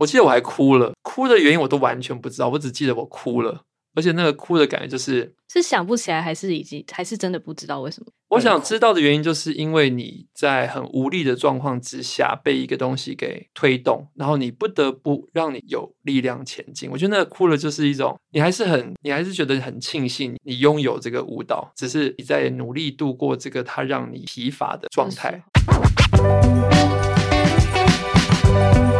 [0.00, 3.62] 我记得我还哭了，哭的原因我都完全不知道，我只记得我哭了。
[3.96, 8.06] 而且那个哭的感觉就是是想不起来，还是已经还是真的不知道为什么？
[8.30, 16.90] 我想知道的原因，就是因为你在很无力的状况之下被一个东西给推动，然后你不得不让你有力量前进。
[16.90, 25.40] 我觉得那个哭了就是一种，你还是很，你还是觉得很庆幸你拥有这个舞蹈，只是你在努力度过这个它让你疲乏的状态。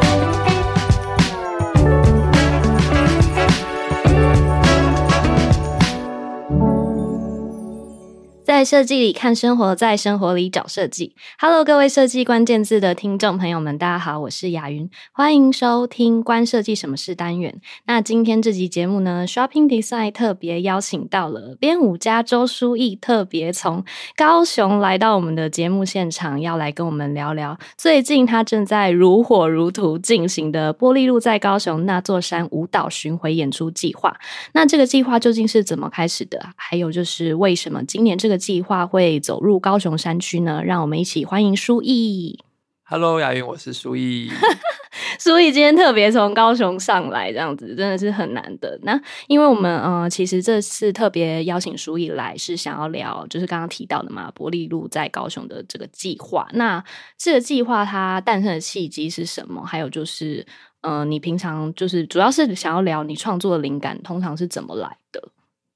[8.55, 11.17] 在设计里看生活，在生活里找设计。
[11.41, 17.61] Hello，各位设计关键字的听众朋友们，大家好，我是雅云，欢迎收听《关设计什么事》单元。
[17.87, 34.11] 那今天这集节目呢，Shopping Design 特别邀请到了编舞家周书毅，特别从高雄来到我们的节目现场，要来跟我们聊聊最近他正在如火如荼进行的《玻璃路在高雄那座山舞蹈巡回演出计划》。
[34.53, 36.41] 那这个计划究竟是怎么开始的？
[36.55, 40.61] 还有就是为什么今年这个计划会走入高雄山区呢？
[40.63, 42.39] 让我们一起欢迎书毅。
[42.83, 44.31] Hello，雅云，我是书毅。
[45.19, 48.79] 书毅今天特别从高雄上来，这样子真的是很难得。
[48.83, 56.47] 那因为我们呃，其实这次特别邀请书毅来，是想要聊，就是刚刚提到的嘛，伯利路在高雄的这个计划。
[56.53, 56.85] 那
[57.17, 59.65] 这个计划它诞生的契机是什么？
[59.65, 60.47] 还有就是，
[60.83, 65.31] 呃，你平常就是主要是想要聊你创作的灵感，通常是怎么来的？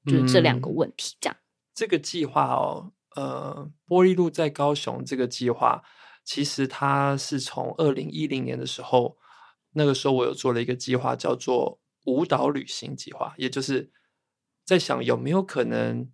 [0.05, 1.35] 就是这两个问题，这样。
[1.79, 5.81] 这个计划哦，呃，玻璃路在高雄这个计划，
[6.25, 9.17] 其实它是从二零一零年的时候，
[9.71, 13.93] 那个时候我有做了一个计划，叫做舞蹈旅行计划，也就是
[14.65, 16.11] 在想有没有可能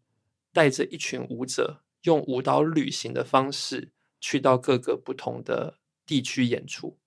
[0.54, 3.92] 带着一群舞者，用舞蹈旅行的方式
[4.22, 7.00] 去到各个不同的地区演出。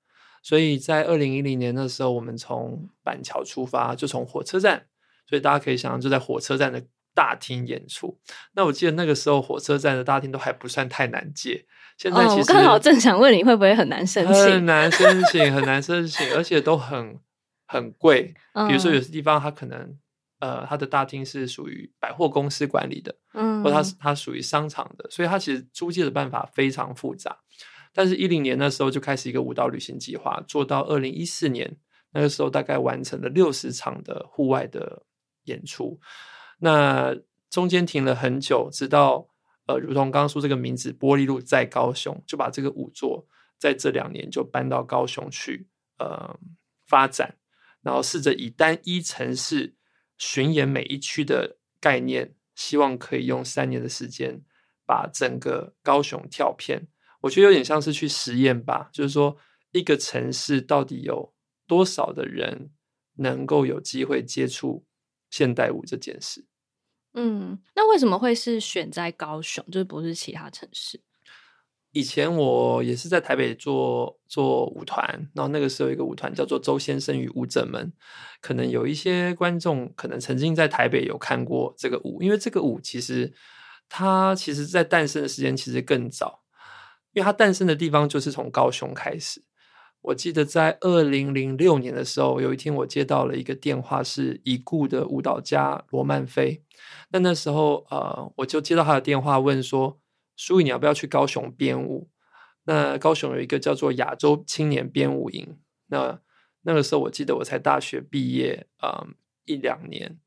[0.42, 4.88] 所以在二零一零年的时候，我们从板桥出发，就从火车站，
[5.28, 6.84] 所以大家可以想象，就在火车站的。
[7.18, 8.16] 大厅演出，
[8.52, 11.66] 那我记得那个时候火车站的大厅都还不算太难借。
[11.96, 14.34] 现在其实、哦、我刚好正想问你会不会很难申请？
[14.34, 17.18] 很难申请，很难申请，而且都很
[17.66, 18.32] 很贵。
[18.68, 19.98] 比如说有些地方它可能
[20.38, 27.36] 呃，它的大厅是属于百货公司管理的，嗯，或它是它属于商场的，所以它其实租借的办法非常复杂。
[27.92, 31.76] 但是，一零年那时候就开始一个舞蹈旅行计划，做到二零一四年
[32.12, 35.02] 那个时候，大概完成了六十场的户外的
[35.46, 35.98] 演出。
[36.58, 37.16] 那
[37.50, 39.28] 中间停了很久，直到
[39.66, 43.26] 呃，如同刚说这个名字“玻璃路在高雄”，就把这个舞座
[43.58, 46.38] 在这两年就搬到高雄去呃
[46.86, 47.36] 发展，
[47.82, 49.74] 然后试着以单一城市
[50.16, 54.42] 巡演每一区的概念，希望可以用三年的时间
[54.84, 56.88] 把整个高雄跳片。
[57.20, 59.36] 我觉得有点像是去实验吧，就是说
[59.72, 61.32] 一个城市到底有
[61.66, 62.70] 多少的人
[63.16, 64.84] 能够有机会接触
[65.30, 66.47] 现代舞这件事。
[67.14, 71.00] 嗯，那为什么会是选在高雄，就是不是其他城市？
[71.92, 77.90] 以前我也是在台北做做舞团，然后那个时候一个舞团叫做周先生与舞者们，
[78.42, 83.32] 可能有一些观众可能曾经在台北有看过这个舞，因为这个舞其实
[83.88, 86.42] 它其实在诞生的时间其实更早，
[87.14, 89.42] 因为它诞生的地方就是从高雄开始。
[90.08, 96.62] 我记得在二零零六年的时候，有一天我接到了一个电话，是已故的舞蹈家罗曼菲。
[97.10, 100.00] 那那时候，呃，我就接到他的电话，问说
[100.34, 102.08] ：“书毅，你要不要去高雄编舞？”
[102.64, 105.58] 那高雄有一个叫做亚洲青年编舞营。
[105.88, 106.18] 那
[106.62, 109.14] 那个时候，我记得我才大学毕业，嗯，
[109.44, 110.18] 一两年。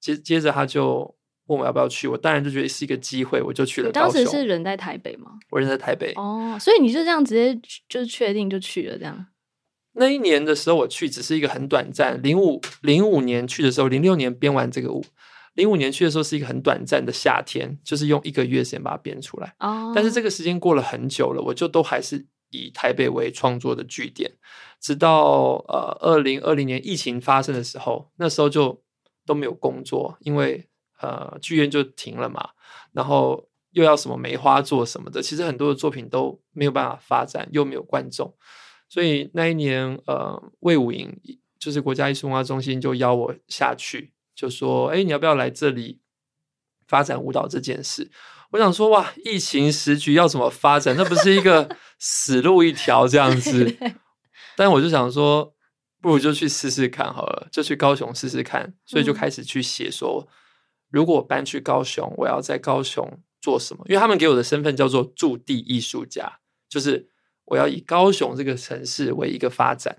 [0.00, 1.15] 接接着他就
[1.46, 3.90] 问我要不要去，我当然就觉得是一个机会，我就去了。
[3.92, 5.32] 当时是人在台北吗？
[5.50, 6.12] 我人在台北。
[6.16, 9.26] 哦，所以你就这样直接就是确定就去了这样。
[9.92, 15.04] 那一年的时候我去只是一个很短暂，零五零五年去的时候，零六年编完这个舞。
[15.54, 19.54] 零五年去的时候是一个很短暂的夏天，就是用一个月时间把它编出来。
[19.58, 24.30] 哦，但是这个时间过了很久了，我就都还是以台北为创作的据点，
[24.82, 28.82] 直到呃二零二零年疫情发生的时候，那时候就
[29.24, 30.68] 都没有工作，因为
[31.00, 32.50] 呃剧院就停了嘛，
[32.92, 38.34] 然后又要什么梅花座什么的，其实很多的作品都没有办法发展，又没有观众，
[38.88, 41.18] 所以那一年呃魏武营
[41.58, 44.12] 就是国家艺术文化中心就邀我下去。
[44.36, 45.98] 就说：“哎，你要不要来这里
[46.86, 48.10] 发展舞蹈这件事？”
[48.52, 50.94] 我想说：“哇，疫情时局要怎么发展？
[50.94, 53.74] 那不是一个死路一条这样子。
[54.54, 55.54] ”但我就想说，
[56.02, 58.74] 不如就去试试看好了，就去高雄试试看。
[58.84, 60.28] 所以就开始去写说，
[60.90, 63.06] 如果我搬去高雄，我要在高雄
[63.40, 63.84] 做什么？
[63.88, 67.08] 因为他们给我的身份叫做驻地艺术家，就是
[67.44, 69.98] 我要以高雄这个城市为一个发展。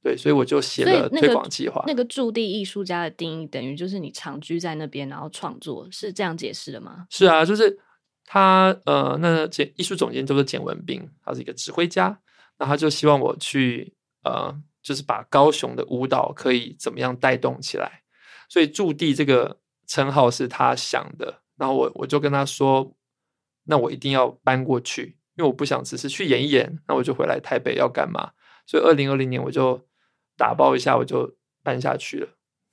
[0.00, 1.82] 对，所以我就写了推广计划。
[1.86, 7.06] 那个驻地艺术家的定义，等于就是你长居在那边，然后创作，是这样解释的吗？
[7.10, 7.76] 是啊，就是
[8.24, 12.16] 他呃，那简艺术总监叫做简文斌，他是一个指挥家，
[12.58, 13.92] 那他就希望我去
[14.22, 18.02] 呃，就是把高雄的舞蹈可以怎么样带动起来，
[18.48, 19.58] 所以驻地这个
[19.88, 22.94] 称号是他想的，然后我我就跟他说，
[23.64, 28.30] 那我一定要搬过去，因为我不想只是去演一演，那我就回来台北要干嘛？
[28.64, 29.84] 所以二零二零年我就。
[30.40, 32.28] 打包一下，我就搬下去了，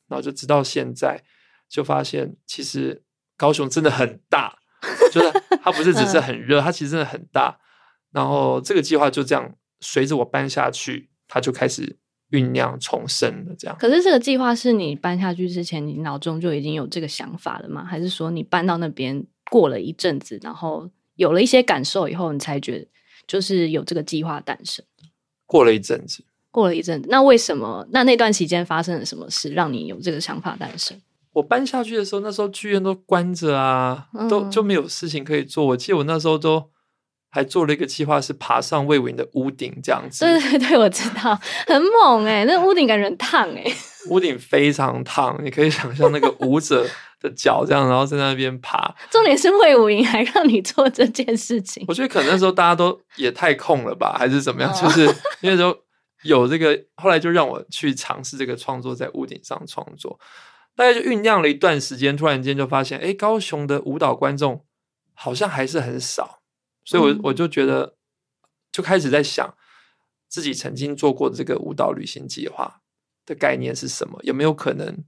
[0.08, 1.24] 然后就直到现在，
[1.68, 3.04] 就发现其实
[3.36, 4.60] 高雄真的很大，
[5.12, 5.32] 就是
[5.64, 7.60] 它不是只是很热，它其实真的很大。
[8.12, 11.98] 然后这个计划就这样随着我搬下去，它就开始
[12.32, 13.56] 酝酿重生的。
[13.58, 13.76] 这样。
[13.80, 17.84] 可是这个计划是你搬下去之前，你脑中就已经有这个想法了吗？
[17.86, 22.88] 还是说你搬到那边过了一阵子，然后有了一些感受以后，你才觉得
[23.28, 24.84] 就是有这个计划诞生？
[25.46, 26.24] 过了一阵子。
[26.52, 27.86] 过了一阵子，那为什么？
[27.92, 30.98] 那那段期间发生了什么事，让你有这个想法诞生？
[31.34, 35.66] 我搬下去的时候，那时候剧院都关着啊，嗯、都就没有事情可以做。
[35.66, 36.70] 我记得我那时候都
[37.36, 40.24] 还做了一个计划，是爬上魏武营的屋顶，这样子。
[40.24, 41.38] 对对对，我知道，
[41.68, 43.76] 很猛哎、欸，那屋顶感觉很烫哎、欸。
[44.10, 46.88] 屋顶非常烫，你可以想象那个舞者
[47.20, 48.96] 的脚这样，然后在那边爬。
[49.12, 51.84] 重点是魏武营还让你做这件事情。
[51.90, 54.74] 我觉得可能那时候大家都也太空了吧，还是怎么样？
[54.74, 55.06] 就是
[55.42, 55.78] 因为说。
[56.24, 60.20] 有这个，后来就让我去尝试这个创作，在屋顶上创作，
[60.76, 64.66] 大概就酝酿了一段时间，突然间就发现，哎，高雄的舞蹈观众
[65.14, 66.40] 好像还是很少，
[66.86, 67.96] 所以我，我我就觉得，
[68.72, 69.54] 就开始在想，
[70.30, 72.82] 自己曾经做过的这个舞蹈旅行计划
[73.26, 74.20] 的概念是什么？
[74.24, 75.04] 有没有可能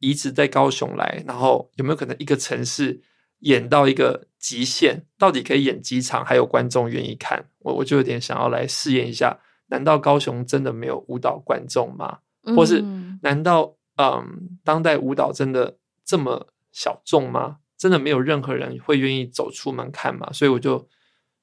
[0.00, 1.22] 移植在高雄来？
[1.26, 3.00] 然后有没有可能一个城市
[3.38, 7.48] 演到一个极限，到底可以演几场，还有观众愿意看？
[7.60, 9.40] 我我就有点想要来试验一下。
[9.68, 12.18] 难道高雄真的没有舞蹈观众吗？
[12.56, 12.82] 或是
[13.22, 17.58] 难道嗯，当代舞蹈真的这么小众吗？
[17.80, 20.30] 真的没有任何人会愿意走出门看嘛？
[20.32, 20.86] 所以我就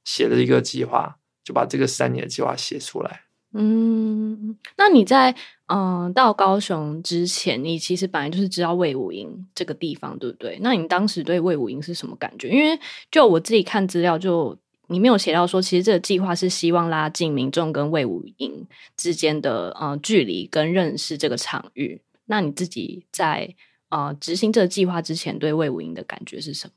[0.03, 3.21] 写了一个计划，就把这个三年的计划写出来。
[3.53, 5.35] 嗯，那你在
[5.65, 10.59] 嗯到高雄之前，你其实本来就是知道魏武营这个地方，对不对？
[10.61, 12.49] 那你当时对魏武营是什么感觉？
[12.49, 12.79] 因为
[13.09, 14.55] 就我自己看资料就。
[14.89, 22.01] 你没有写到说，其实这个计划是希望拉近民众跟魏武营之间的呃距离，跟认识这个场域。
[22.27, 23.53] 那你自己在
[23.89, 26.73] 呃执行这个计划之前，对魏武营的感觉是什么？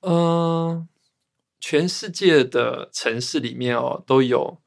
[0.00, 0.88] 嗯、
[1.60, 4.58] 全世界的城市里面哦，都有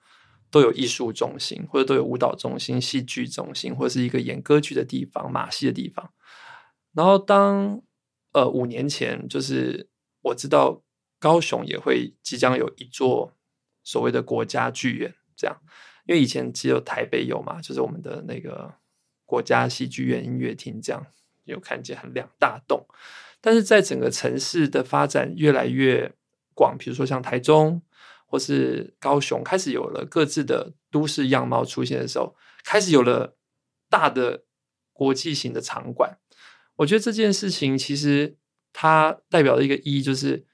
[0.50, 6.12] 都有艺术中心，或者都有舞蹈中心、戏剧中心，或者是一个演歌剧的地方、马戏的地方。
[6.94, 7.82] 然后当
[8.34, 9.90] 呃五年前，就是
[10.22, 10.84] 我知道。
[11.22, 13.38] 高雄也会即将有一座
[13.84, 15.56] 所谓的国家剧院，这样，
[16.08, 18.74] 因为以前只有台北有嘛，就是我们的那个
[19.24, 21.06] 国家戏剧院音乐厅，这样
[21.52, 22.86] 有看见很两大栋。
[23.40, 26.14] 但是在整个城市的发展越来越
[26.54, 27.82] 广，比如说像台中
[28.26, 33.36] 或是高雄，开始有了各自的都市样貌出现的时候，开始有了
[33.90, 34.44] 大的
[34.94, 36.18] 国际型的场馆。
[36.78, 38.38] 我觉得这件事情其实
[38.74, 40.48] 它代表的一个意义就是。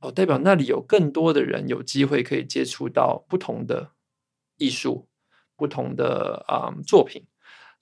[0.00, 3.92] 哦，代表那里有更多的人有机会可以接触到不同的
[4.58, 5.08] 艺术、
[5.56, 7.24] 不同的啊、嗯、作品，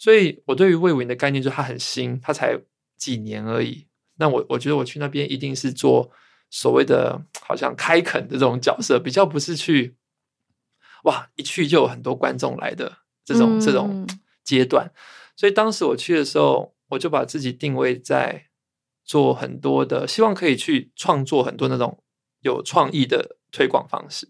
[0.03, 2.59] 所以我对于魏武营的概念就是它很新，它才
[2.97, 3.87] 几年而已。
[4.17, 6.11] 那我我觉得我去那边一定是做
[6.51, 9.95] 所谓的好像开垦的这种角色，比较不是去
[11.05, 14.05] 哇一去就有很多观众来的这种这种
[14.43, 14.91] 阶段。
[15.37, 18.47] 所以当时我去的时候，我就把自己定位在
[19.05, 22.03] 做很多的，希望可以去创作很多那种。
[22.41, 24.29] 有创意的推广方式，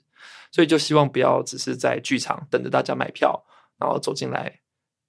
[0.51, 3.43] 所以就希望不要只是在剧场等着大家买票，
[3.79, 4.61] 然后走进来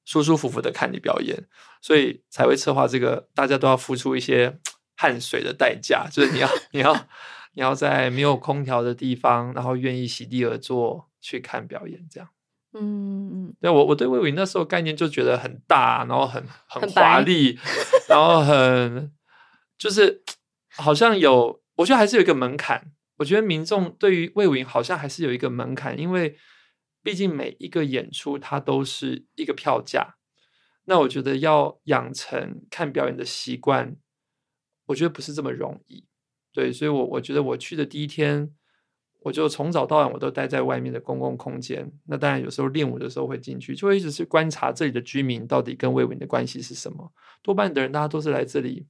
[0.05, 1.47] 舒舒服服的看你表演，
[1.81, 4.59] 所以才会策划这个，大家都要付出一些
[4.95, 6.93] 汗水的代价，就是你要你要
[7.53, 12.29] 你要在没有空调的地方，然后愿意席地而坐去看表演，这样。
[12.73, 17.59] 嗯嗯，对我我对魏武营那时候概念就觉得很大，然后很很华丽，
[18.09, 19.11] 然后很
[19.77, 20.23] 就是
[20.75, 21.61] 好像有。
[21.75, 22.91] 我觉得还是有一个门槛。
[23.17, 26.37] 我觉得民众对于魏武营好像还是有一个门槛，因为
[27.03, 30.15] 毕竟每一个演出它都是一个票价。
[30.85, 33.95] 那我觉得要养成看表演的习惯，
[34.87, 36.05] 我觉得不是这么容易。
[36.51, 38.53] 对，所以我我觉得我去的第一天，
[39.21, 41.91] 我就从早到晚我都待在外面的公共空间。
[42.05, 47.11] 那当然有时候练舞的时候会进去，就会一直去观察这里的居民到底跟魏文的关系是什么。
[47.41, 48.85] 多半的人大家都是来这里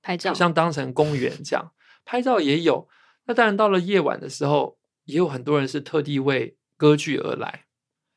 [0.00, 1.72] 拍照，像当成公园这样。
[2.04, 2.88] 拍照也有，
[3.24, 7.64] 那当然到了夜晚的时候，也有很多人是特地为歌剧而来，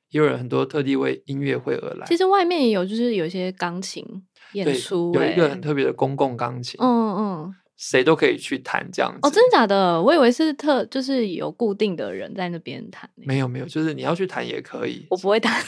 [0.09, 2.05] 也有人很多特地为音乐会而来。
[2.07, 4.05] 其实外面也有，就是有一些钢琴
[4.53, 9.19] 演出，有一个很特别的公共钢琴，嗯嗯，谁都可以去弹这样子。
[9.21, 10.01] 哦，真的假的？
[10.01, 13.09] 我以为是特，就是有固定的人在那边弹。
[13.15, 15.05] 没有没有，就是你要去弹也可以。
[15.09, 15.63] 我不会弹，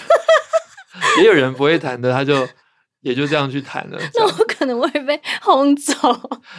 [1.19, 2.47] 也有人不会弹的，他就。
[3.01, 5.93] 也就这样去弹了，那我可能会被轰走。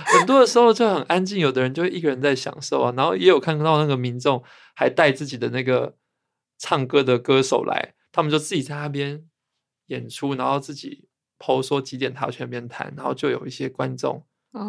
[0.07, 2.91] 很多的时候就很安静，有的人就会一个人在享受啊。
[2.97, 4.43] 然后也有看到那个民众
[4.75, 5.95] 还带自己的那个
[6.61, 9.25] 唱歌的歌手来，他们就自己在那边
[9.87, 14.25] 演出，然后自己 PO 说几点他要去那边弹，然后就有一些观众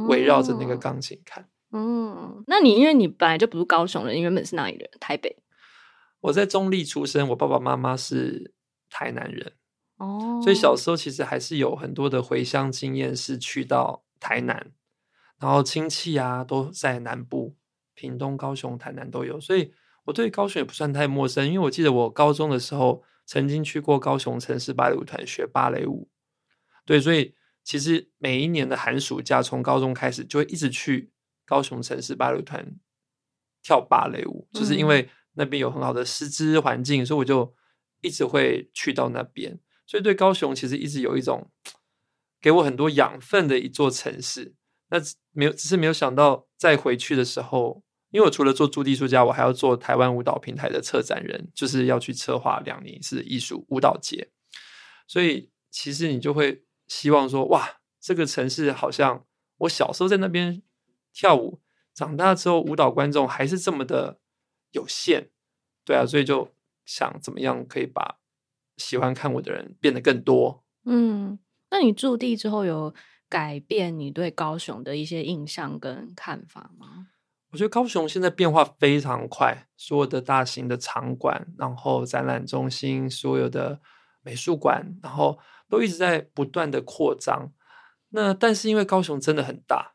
[0.07, 1.49] 围绕着那个钢琴看。
[1.73, 4.89] 嗯、哦，那你因为你本来就不是高雄人，你原本是哪里人？
[4.99, 5.37] 台北。
[6.21, 8.53] 我在中立出生，我爸爸妈妈是
[8.89, 9.53] 台南人。
[9.97, 14.71] 哦，所以小时候其实还是有很多的回乡经验，是去到台南，
[15.39, 17.55] 然后亲戚啊都在南部，
[17.93, 19.73] 屏东、高雄、台南都有，所以
[20.05, 21.47] 我对高雄也不算太陌生。
[21.47, 26.09] 因为我记得我高中的时候曾经去过高雄城市芭蕾舞团学芭蕾舞，
[26.85, 31.11] 对，所以其实每一年的寒暑假，从高中开始就会一直去
[31.45, 32.75] 高雄城市芭蕾舞团
[33.61, 37.53] 跳芭蕾舞，就是因为那边有很好的师资环境，所以我就
[38.01, 39.59] 一直会去到那边。
[39.85, 41.51] 所以对高雄其实一直有一种
[42.41, 44.55] 给我很多养分的一座城市，
[44.89, 44.97] 那
[45.31, 54.29] 没有，只是没有想到再回去的时候，因为我除了做驻地艺术家，我还要做台湾舞蹈平台的策展人，就是要去策划两年一次艺术舞蹈节。
[55.07, 59.25] 所以其实你就会希望说，哇，这个城市好像
[59.57, 60.61] 我小时候在那边
[61.11, 61.61] 跳舞，
[61.93, 64.19] 长大之后舞蹈观众还是这么的
[64.71, 65.29] 有限，
[65.83, 66.53] 对啊，所以就
[66.85, 68.19] 想怎么样可以把。
[68.77, 70.63] 喜欢看我的人变得更多。
[70.85, 71.37] 嗯，
[71.69, 72.91] 那你驻地之后有
[73.29, 77.09] 改变你对高雄的一些印象跟看法吗？
[77.51, 83.79] 我觉得高雄现在变化非常快，所有的大型的场馆，然后展览中心，所有的
[84.21, 85.37] 美术馆，然后
[85.69, 87.51] 都一直在不断的扩张。
[88.09, 89.93] 那但是因为高雄真的很大。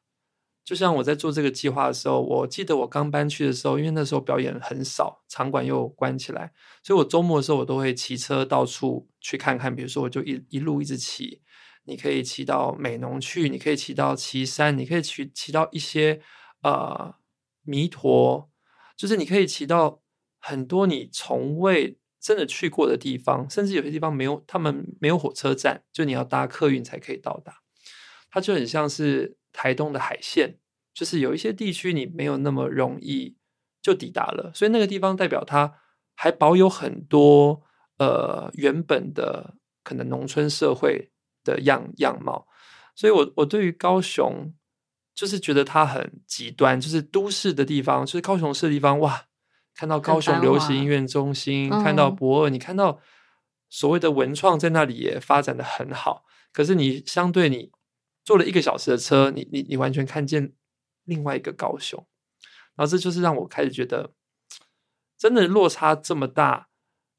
[0.65, 9.75] 就像我在做这个计划的时候，我记得我刚搬去的时候，因为那时候表演很少，场馆又关起来，所以我周末的时候我都会骑车到处去看看。
[9.75, 11.41] 比如说，我就一一路一直骑，
[11.85, 16.21] 你可以骑到美浓去，你可以骑到旗山，你可以骑骑到一些
[16.63, 17.15] 呃
[17.67, 18.51] 弥陀，
[18.97, 20.01] 就是你可以骑到
[20.39, 27.63] 很多你从未真的去过的地方，甚至有些地方没有，他们没有火车站，就你要搭客运才可以到达。
[28.31, 29.37] 它就很像是。
[29.59, 30.59] 台东的海线，
[30.93, 33.39] 就是有一些地区你没有那么容易
[33.81, 35.79] 就抵达了，所以那个地方代表它
[36.15, 37.63] 还保有很多
[37.97, 41.11] 呃原本的可能农村社会
[41.43, 42.47] 的样样貌。
[42.95, 44.53] 所以我我对于高雄
[45.17, 49.25] 就是觉得它很极端，就是都市的地方，就是高雄市的地方，哇，
[49.75, 53.01] 看到高雄流行音乐中心，看到博二，你看到
[53.69, 57.73] 所谓的文创在那里也发展的很好，可是你相对你。
[58.27, 60.53] 坐了一个小时的车，你你你完全看见
[61.05, 62.05] 另外一个高雄，
[62.75, 64.15] 然后这就是让我开始觉得，
[65.17, 66.67] 真的落差这么大，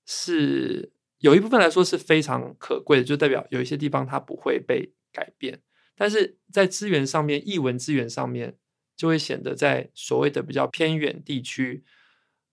[0.05, 5.61] 是有一部分来说是非常可贵的，就代表有一些地方它不会被改变，
[5.97, 8.55] 但是在资源上面，艺文资源上面，
[8.95, 11.83] 就会显得在所谓的比较偏远地区，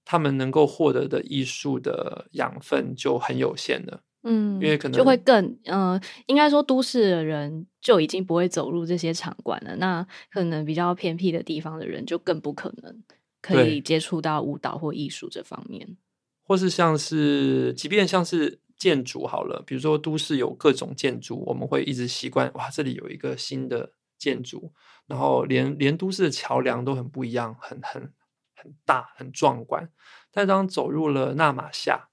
[0.04, 4.00] 他们能够获得的艺术的养分就很有限了。
[4.26, 9.76] 嗯，因为可能就会更，嗯、呃，应该说都市的人就已经不会走入这些场馆了。
[9.76, 13.02] 那可能比较偏僻的地方的人，就更不可能
[13.42, 15.98] 可以接触到舞蹈或艺术这方面。
[16.46, 24.72] 或是像是，即便像是建筑好了，比如说都市有各种建筑，我们会一直习惯哇，这里有一个新的建筑，
[25.06, 28.12] 然后连连都市的桥梁都很不一样，很很
[28.54, 29.90] 很大，很壮观。
[30.30, 32.08] 但当走入了纳玛夏。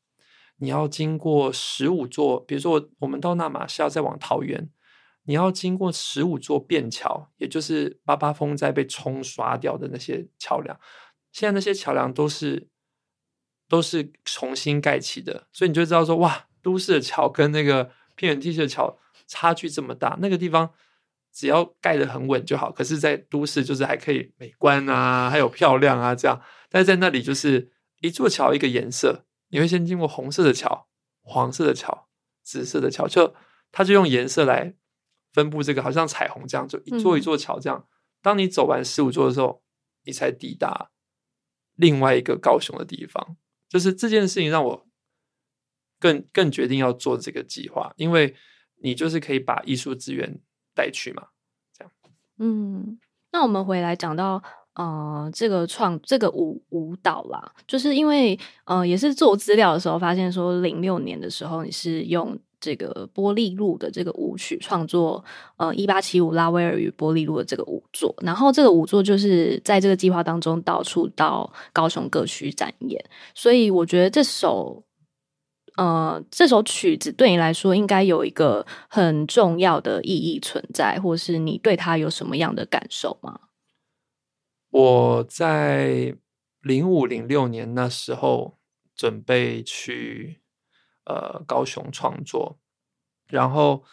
[0.64, 4.70] 你要经过十五座，比如说我们到纳玛夏再往桃园，
[5.24, 10.80] 你要经过十五座便桥，也就是八八风灾被冲刷掉的那些桥梁。
[11.32, 12.70] 现在那些桥梁都是
[13.68, 20.18] 都是重新盖起的，所以你就知道说，哇，都市的桥跟那个偏远地区的桥差距这么大。
[20.22, 20.72] 那个地方
[21.34, 26.42] 只要盖得很稳就好，可是，在都市就是还可以美观啊，还有漂亮啊这样。
[26.70, 29.26] 但是在那里就是一座桥一个颜色。
[29.54, 30.88] 你会先经过红色的桥、
[31.22, 32.08] 黄色的桥、
[32.42, 33.36] 紫色的桥，就
[33.70, 34.74] 它就用颜色来
[35.34, 37.78] 分布这个，好像彩虹这样，就一座一座桥这样。
[37.78, 37.88] 嗯、
[38.22, 39.62] 当你走完十五座的时候，
[40.06, 40.92] 你才抵达
[41.76, 43.36] 另外一个高雄的地方。
[43.68, 44.88] 就是这件事情让我
[46.02, 48.36] 更更决定要做这个计划，因为
[48.82, 50.40] 你就是可以把艺术资源
[50.76, 51.28] 带去嘛，
[51.78, 51.94] 这样。
[52.40, 53.00] 嗯，
[53.32, 54.42] 那我们回来讲到
[54.74, 65.24] 呃，这个创这个舞舞蹈啦，就是因为呃，也是做资料的时候发现说，零六年的时候你是用这个波利露的这个舞曲创作，
[65.58, 73.04] 呃，一八七五拉威尔与波利露的这个舞作，然后这个舞作就是在这个计划当中到处到高雄各区展演，
[73.36, 74.84] 所以我觉得这首
[75.78, 83.40] 呃这首曲子对你来说应该有一个很重要的意义存在，或是你对它有什么样的感受吗？
[84.70, 86.16] 我在
[86.62, 88.58] 零五零六年那时候
[88.96, 90.42] 准备去
[91.06, 92.60] 呃高雄创作，
[93.28, 93.84] 然后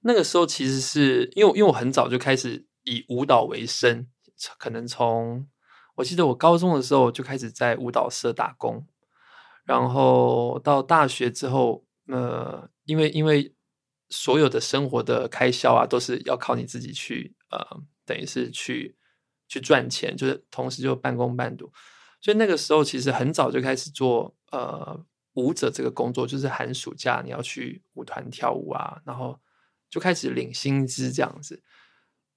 [0.00, 4.06] 那个时候其实是因为因为我很早就开始以舞蹈为生，
[4.58, 5.46] 可能从
[5.96, 8.86] 我记得我高中的时候就开始在舞蹈社打工，
[9.68, 13.54] 然后到大学之后，呃，因为因为
[14.08, 17.60] 所有的生活的开销啊都是要靠你自己去呃，
[18.04, 18.96] 等于是去。
[19.50, 21.72] 去赚钱，就是同时就半工半读，
[22.20, 25.02] 所以那个时候其实很早就开始做呃
[25.36, 29.40] 舞者这个工作，就是寒暑假你要去舞团跳舞啊，然后
[29.88, 31.62] 就开始领薪资这样子。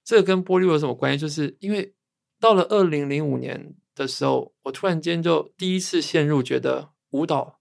[0.02, 1.18] 这个跟波丽露有什么关系？
[1.18, 1.94] 就是因为
[2.40, 7.60] 到了二零零五年的时候，我突然间就第一次陷入觉得舞蹈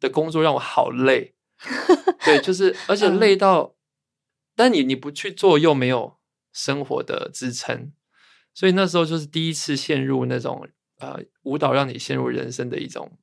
[0.00, 1.36] 的工作让我好累，
[2.24, 3.76] 对，就是而且累到，
[4.56, 6.18] 但你你不去做又没有
[6.52, 7.92] 生活的支撑。
[8.54, 13.18] 所以那时候就是第一次陷入那种呃舞蹈让你陷入人生的一种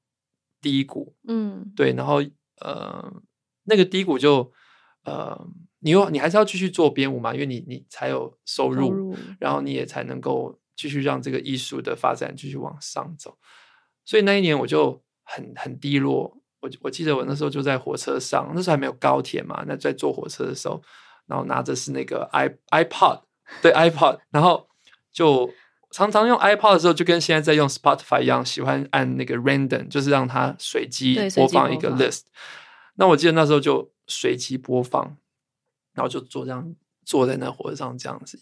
[0.59, 2.23] 低谷，嗯，对，然后
[2.61, 3.13] 呃
[3.63, 4.51] 那个低谷就
[5.03, 5.47] 呃
[5.79, 13.37] 你又你还是要继续做编舞嘛，因为你你才有收入，收入，然后你也才能够继续让这个艺术的发展继续往上走。
[14.03, 20.81] 所以那一年我就很很低落，我我记得我那时候就在火车上，那时候还没有高铁嘛，那在坐火车的时候，
[21.27, 23.21] 然后拿着是那个 i iPod，
[23.61, 24.67] 对 iPod，然后。
[25.11, 25.51] 就
[25.89, 32.21] 常常用 iPod 的时候，就跟现在在用 Spotify 一样，喜欢按那个 random，就是让它随机播放一个 list。
[32.95, 35.17] 那我记得那时候就随机播放，
[35.95, 38.39] 然后就坐这样坐在那火车上这样子，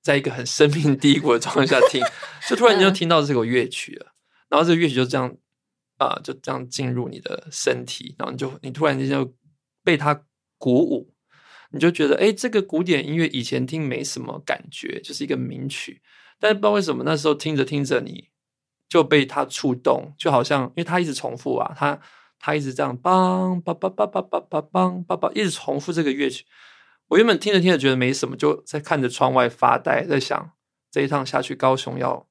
[0.00, 2.02] 在一个很生命 低谷的状态下听，
[2.48, 4.14] 就突然间就听到这个乐曲了。
[4.48, 5.36] 然后这个乐曲就这样
[6.08, 9.34] 啊、就这样进入你的身体，然后你就你突然间就
[9.84, 10.24] 被它
[10.58, 11.12] 鼓舞。
[11.74, 16.02] 你就觉得，哎，这个古典音乐以前听没什么感觉，就是一个名曲，
[16.38, 18.28] 但是不知道为什么那时候听着听着，你
[18.90, 21.98] 就被它触动，就好像因为它一直重复啊，它
[22.38, 26.44] 它一直这样梆梆梆梆梆梆梆梆梆梆，一直重复这个乐曲。
[27.08, 30.52] 我原本听着听着觉得没什么，就在看着窗外发呆，在想
[30.90, 32.28] 这一趟下去高雄要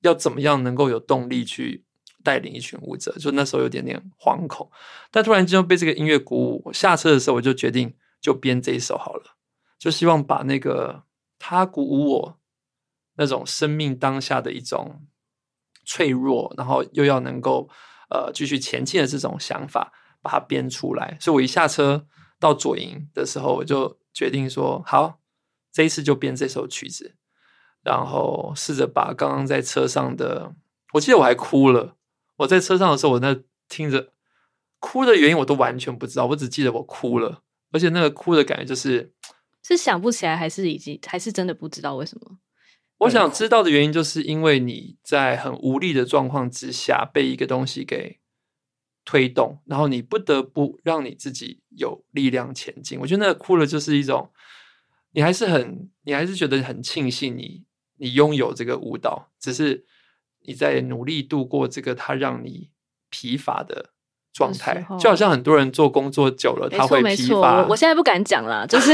[0.00, 1.84] 要怎么样能够有动力去
[2.26, 4.68] 带领一群舞者，就那时候有点点惶恐，
[5.12, 7.94] 但突然间被这个音乐鼓舞，我下车的时候我就决定。
[8.18, 9.36] 就编这一首好了，
[9.78, 11.04] 就希望把那个
[11.38, 12.40] 他鼓舞我
[13.16, 15.06] 那种生命当下的一种
[15.84, 17.68] 脆弱，然后又要能够
[18.10, 21.16] 呃继续前进的这种想法，把它编出来。
[21.20, 22.06] 所以我一下车
[22.40, 25.20] 到左营的时候，我就决定说好，
[25.70, 27.14] 这一次就编这首曲子，
[27.84, 30.52] 然后试着把刚刚在车上的，
[30.94, 31.94] 我记得我还哭了。
[32.36, 33.36] 我在车上的时候，我那
[33.68, 34.12] 听着
[34.78, 37.42] 哭的原因我都完全不知道，我只记得我哭了。
[37.72, 39.12] 而且那个哭的感觉就是，
[39.62, 42.38] 是想不起来，还是已经，还是真的不知道为什么？
[42.98, 48.20] 我想知道的原因，就是因为你在很无力的状况之下，被一个东西给
[49.04, 52.98] 推动，然后你不得不让你自己有力量前进。
[53.00, 54.30] 我觉得那个哭了，就是一种，
[55.10, 57.64] 你还是很，你还是觉得很庆幸你，
[57.98, 59.84] 你拥有这个舞蹈，只是
[60.46, 62.70] 你在努力度过这个它让你
[63.10, 63.90] 疲乏的。
[64.36, 67.66] 状态就好像很多人做工作久了，他会疲乏。
[67.66, 68.92] 我现在不敢讲了，就是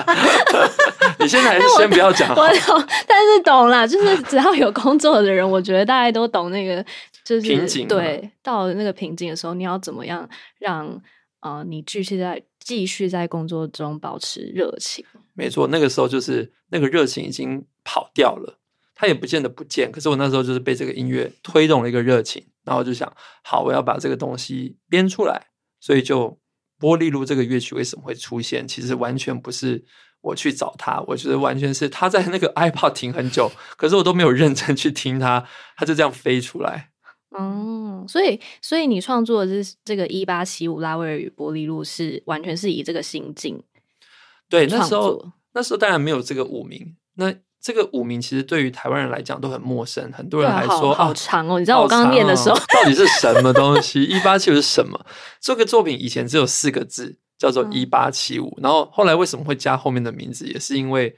[1.20, 2.30] 你现在还是 先不要讲。
[2.30, 6.82] 我懂，但是懂了，就是只要有工作的人，我觉得大家都懂那个，
[7.22, 7.86] 就是瓶颈。
[7.86, 10.26] 对，到了那个瓶颈的时候，你要怎么样
[10.58, 11.02] 让
[11.40, 15.04] 呃你继续在继续在工作中保持热情？
[15.34, 18.58] 没错，那个时候就是那个热情已经跑掉了。
[18.98, 23.12] 他也不见得不见，可是我那时候就是被这个音乐推动了一个热情，然后就想，
[23.44, 26.40] 好，我要把这个东西编出来，所以就
[26.78, 28.66] 波丽露这个乐曲为什么会出现？
[28.66, 29.84] 其实完全不是
[30.22, 36.90] 我去找他，我觉得完全是他在那个 iPod 停很久，可是我都没有认真去听他，他就这样飞出来。
[37.38, 43.62] 嗯，所以，所以你创作的这这个一八七五拉威尔与波丽露是完全是以这个心境，
[44.48, 47.34] 对，那时候那时候当然没有这个五名，那。
[47.66, 51.58] 这个五名其实对于台湾人来讲都很陌生，很多人还说好，好长哦。
[51.58, 54.04] 你知道我刚刚念的时候，哦、到底是什么东西？
[54.04, 55.04] 一八七五是什么？
[55.40, 58.56] 这个作品以前只有四个字，叫做一八七五。
[58.62, 60.46] 然后后来为什么会加后面的名字？
[60.46, 61.12] 也是因为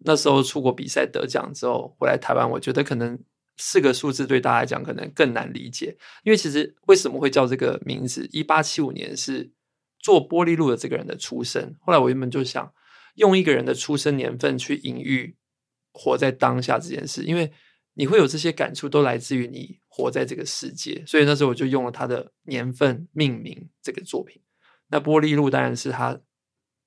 [0.00, 3.18] 那时候出国比赛得奖之后回来台湾，我觉得可能
[3.56, 8.28] 四个数字对大家来讲可能更难理解，因为其实为什么会叫这个名字？
[8.32, 9.50] 一八七五年是
[9.98, 11.74] 做玻璃路的这个人的出生。
[11.80, 12.70] 后来我原本就想
[13.14, 15.34] 用一个人的出生年份去隐喻
[15.96, 17.50] 活在当下这件事，因为
[17.94, 24.42] 你会有这些感触都来自于你活在这个世界，所以那时候我就用了他的年份命名这个作品。
[24.88, 26.20] 那玻璃路当然是他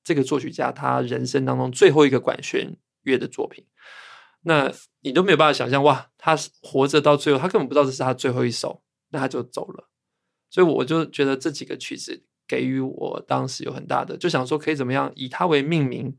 [0.03, 3.65] 这个作曲家他人生当中最后一个管弦乐的作品。
[4.43, 9.89] 那你都没有办法想象哇，他活着到最后，他根本不知道这是他最后一首，那他就走了。
[10.49, 16.17] 所以我就觉得这几个曲子给予我当时有很大的，就想说可以怎么样以他为命名，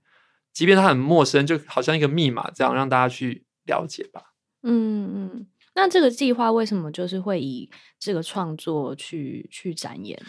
[0.53, 4.35] 即便他很陌生，就好像一个密码这样让大家去了解吧。
[4.63, 10.21] 嗯嗯，那这个计划为什么就是会以这个创作去去展演？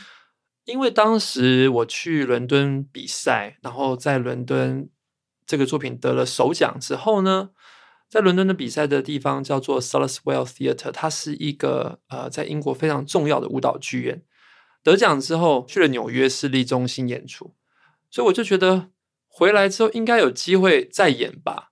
[0.65, 4.89] 因为当时我去伦敦比赛，然后在伦敦
[5.45, 7.49] 这个作品得了首奖之后呢，
[8.07, 14.23] 在伦敦的比赛的地方叫做 Solaswell Theatre，它是一个呃在英国非常重要的舞蹈剧院。
[14.83, 17.53] 得奖之后去了纽约市立中心演出，
[18.09, 18.89] 所以我就觉得
[19.31, 21.69] 回来之后应该有机会再演吧。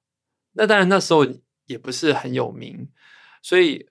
[0.53, 1.27] 那当然那时候
[1.65, 2.87] 也不是很有名，
[3.43, 3.87] 所以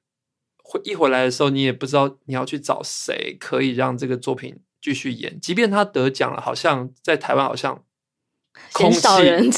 [0.62, 4.60] 回一回来的时候，你也不知道你要去找谁可以让这个作品。
[4.80, 7.82] 继续演，即便他得奖了，好像在台湾好像
[8.72, 9.00] 空气，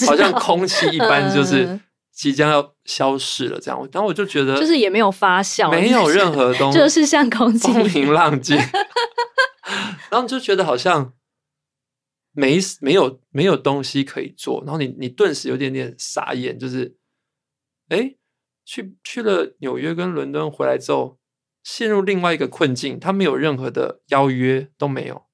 [0.07, 1.79] 好像空气一般， 就是
[2.11, 3.79] 即将要消失了这样。
[3.93, 8.57] 然后我就觉得，就是也没有发酵，没有任何东西， 就是像空气风平浪静。
[10.11, 11.13] 然后就觉得好像
[12.33, 16.97] 没没有没有东西可以做，然后你你顿时有点点傻眼，就是
[17.89, 18.17] 哎，
[18.65, 21.19] 去去了纽约跟伦敦回来之后。
[21.63, 25.27] 陷入另外一个困境，他没有任何的邀约都没有，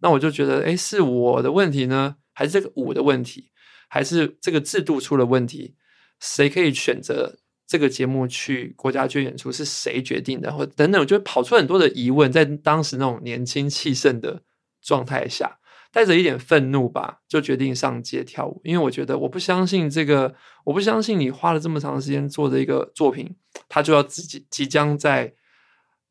[0.00, 3.50] 那我就觉得，哎，是我的问题呢，还是这个舞的问题，
[3.88, 5.76] 还是这个制度出了问题？
[6.20, 9.50] 谁可以选择这个节目去国家剧演出？
[9.50, 10.54] 是谁决定的？
[10.54, 14.42] 或等等，我就跑出很多的疑问，在当时那种年轻气盛的
[14.82, 15.59] 状态下，
[15.92, 23.36] 带着一点愤怒吧，就决定上街跳舞，因为我觉得我不相信这个，我不相信你花了这么长时间做的一个作品，
[23.68, 25.34] 他就要自己即将在。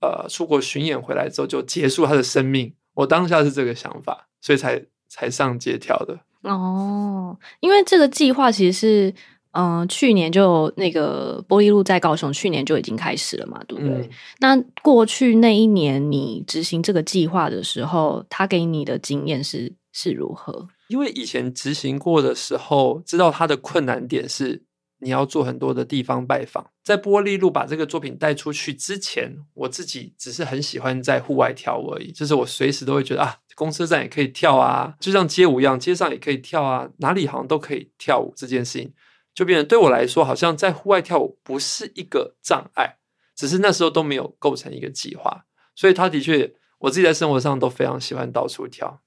[0.01, 6.17] 呃，出国巡演回来之后就结束他的生命，我当下是这个想法，所以才才上街跳的。
[6.43, 9.13] 哦，因为这个计划其实是，
[9.51, 13.95] 嗯、呃，去年就那个玻璃路在高雄，去年就已经开始了嘛，对不对？
[13.97, 14.09] 嗯、
[14.39, 20.67] 那过去那一年你执行这个计划的时候，他给你的经验是是如何？
[20.89, 24.63] 因为以前执行过的时候，知道他的困难点是。
[25.01, 32.11] 你要做很多的地方拜访，在玻璃路把这个作品带出去之前，我自己只是很喜欢在户外跳舞而已。
[32.11, 38.33] 就是我随时都会觉得啊，公车站也可以跳啊，就像街舞一样，街上也可以跳啊，哪里好像都可以跳舞。
[38.35, 38.91] 这件事情
[39.39, 42.97] 就变成对我来说，好像在户外跳舞不是一个障碍，
[43.33, 45.45] 只是那时候都没有构成一个计划。
[45.75, 49.01] 所以他的确，我自己在生活上都非常喜欢到处跳。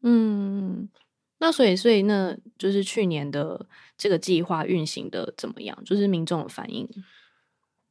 [0.00, 0.88] 嗯。
[1.38, 3.66] 那所以，所以那就是去年的
[3.98, 5.78] 这个计划运行的怎么样？
[5.84, 6.88] 就是民众的反应。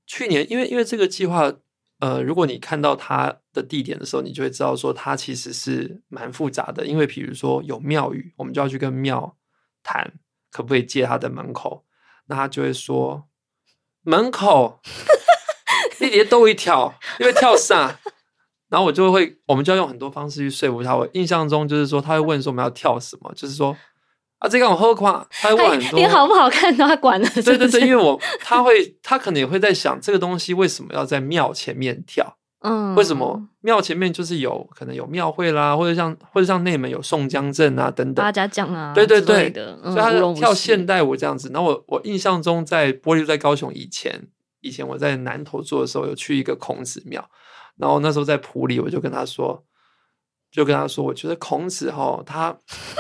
[0.08, 1.54] 去年，因为因为这个计划，
[2.00, 6.88] 呃，如果你看到它的地点的时候，你就会知道说它其实是蛮复杂的。
[6.88, 9.38] 因为比如说有庙宇，我们就要去跟庙
[9.84, 10.12] 谈，
[10.54, 11.84] 可不可以借他的门口？
[12.28, 13.26] 那他就会说
[14.04, 14.80] 门口，
[16.00, 18.00] 你别逗一跳，因为跳啥？
[18.70, 20.96] 然后我就会，我们就要用很多方式去说服他。
[20.96, 23.78] 我印象中就是说，他会问说我们要跳什么，就是说
[24.40, 25.28] 啊，这个我喝垮。
[25.30, 27.44] 他会问很多，你好不好看他管了是是？
[27.44, 32.38] 对对对，因为我他会，他可能也会在想这个东西为什么要在庙前面跳？
[32.64, 41.50] 嗯，为什么庙前面就是有可能有庙会啦，或者像或者像内门有宋江镇啊等等，八家将啊，对对对，嗯、所以他跳现代舞这样子。
[41.54, 44.28] 然后我我印象中在玻璃在高雄以前，
[44.62, 47.30] 以前我在南投做的时候，有去一个孔子庙。
[47.76, 49.64] 然后那时候在普里，我就跟他说，
[50.52, 52.56] 就跟他说，我觉得孔子哈，他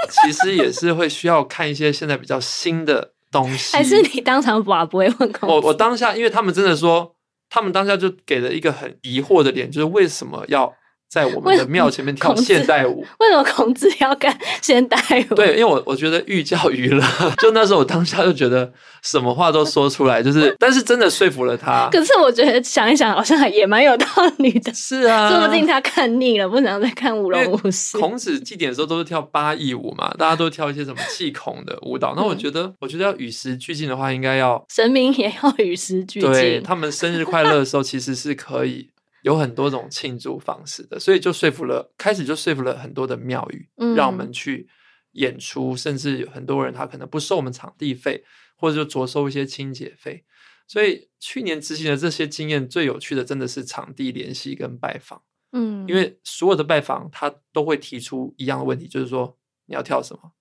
[0.09, 3.77] 其实也是会需要看一些现在比较新的东西。
[3.77, 5.55] 还是你当场把不会问孔子？
[5.55, 7.15] 我我当下，因为他们真的说，
[7.53, 10.73] 他们当下就给了一个很疑惑的点，就是为什么要？
[11.13, 14.97] 在我们的庙前面跳现代舞， 为什么孔子要干 现代
[15.29, 15.35] 舞？
[15.35, 17.05] 对，因为我我觉得寓教于乐，
[17.37, 18.73] 就那时候我当下就觉得
[19.03, 21.87] 什么话都说出来，就是，但是真的说服了他。
[21.91, 24.73] 可是我觉得想一想，好像也蛮有道理的。
[24.73, 27.99] 是啊，说不定他看腻了，不想再看舞龙舞狮。
[27.99, 32.15] 孔子祭典的时候都是跳八佾舞嘛，大家都跳一些什么气孔的舞蹈。
[32.17, 36.31] 那我觉得，嗯、我觉得要与时俱进的话，应该要神明也要与时俱进。
[36.31, 38.89] 对，他们生日快乐的时候，其实是可以。
[39.23, 44.69] 有很多种庆祝方式的，所以就说服了，开始就说服了很多的庙宇，嗯、让我们去
[45.13, 48.23] 演出，甚至有很多人他可能不收我们场地费，
[48.57, 50.25] 或者就着收一些清洁费。
[50.67, 55.21] 所以去年执行的这些经验，最有趣的真的是场地联系跟拜访。
[55.53, 60.33] 嗯，因为所有的拜访他都会提出一样的问题，就是说你要跳什么？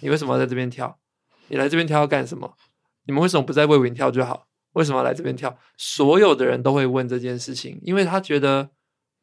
[0.00, 0.98] 你为什么要在这边跳？
[1.48, 2.56] 你来这边跳要干什么？
[3.06, 4.47] 你们为什么不在魏武营跳就好？
[4.78, 5.58] 为什么要来这边跳？
[5.76, 8.70] 所有的人都会问这件事情，因为他觉得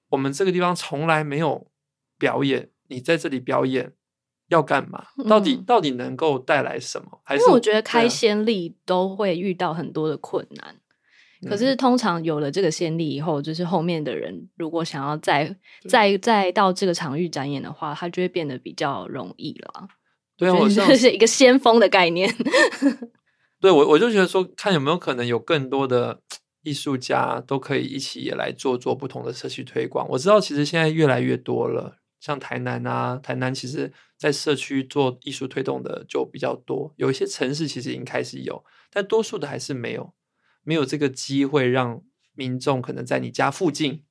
[0.09, 1.71] 我们这个地方从来没有
[2.19, 3.93] 表演，你在这里表演
[4.49, 5.05] 要干嘛？
[5.29, 7.21] 到底、嗯、到底能够带来什么？
[7.23, 15.55] 还是因为我觉得开先例都会遇到很多的困难，啊、可是通常有了这个先例以后，就是后面的人如果想要再
[15.87, 19.87] 再再到这个场域展演的话，它就会变得比较容易了。
[20.35, 22.29] 对啊，我这是一个先锋的概念。
[23.59, 26.21] 对，我我就觉得说，看有没有可能有更多的
[26.61, 30.07] 艺术家都可以一起也来做做不同的社区推广。
[30.09, 36.93] 我知道，其实现在越来越多了，像台南啊，台南其实在社区做艺术推动的就比较多。
[36.97, 40.13] 有一些城市其实已经开始有，但多数的还是没有，
[40.63, 44.03] 没有这个机会让民众可能在你家附近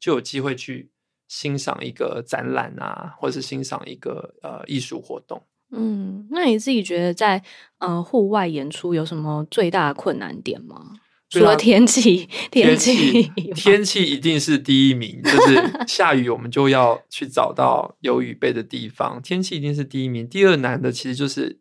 [0.00, 0.90] 就有机会去
[1.28, 5.42] 欣赏一个展览啊，或者是欣赏一个呃艺术活动。
[5.72, 7.42] 嗯，那你自己觉得在
[7.78, 10.92] 呃户外演出有什么最大的困难点吗？
[11.28, 15.20] 除了天气，天气，天气一定是第一名。
[15.24, 19.20] 就是下雨，我们就要去找到有雨备的地方。
[19.20, 20.26] 天气一定是第一名。
[20.28, 21.58] 第二难的其实就是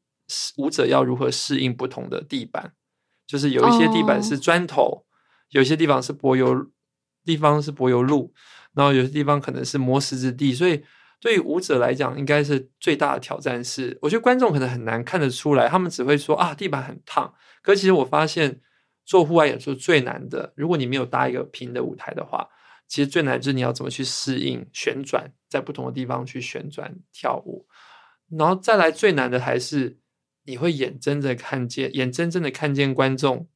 [0.58, 2.74] 舞者要如何适应不同的地板，
[3.26, 5.04] 就是有一些地板是砖头，哦、
[5.50, 6.68] 有些地方是柏油，
[7.26, 8.32] 地方是柏油路，
[8.76, 10.84] 然后有些地方可能是磨石子地，所以。
[11.20, 17.34] 对于舞者来讲，应该是最大的挑战是，我觉得观众可能很难看得出来，他们只会说啊，地板很烫。
[17.64, 18.62] 可是其实我发现
[19.06, 22.48] 做户外演出最难的，如果你没有搭一个平的舞台的话，
[22.88, 27.66] 其实最难就是你要怎么去适应旋转，在不同的地方去旋转跳舞。
[28.38, 29.98] 然后再来最难的还是
[30.44, 33.48] 你会眼睁睁看见，眼睁睁的看见观众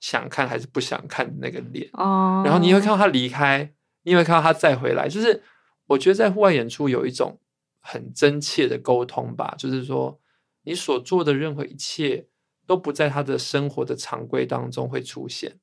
[0.00, 5.44] 想看还是不想看的那个脸哦，然后你会看到他离开，你会看到他再回来，就是。
[5.90, 7.40] 我觉得在户外演出有一种
[7.80, 10.20] 很真切的沟通吧，就是说
[10.62, 12.28] 你所做的任何一切
[12.64, 15.58] 都不在他的生活的常规当中会出现。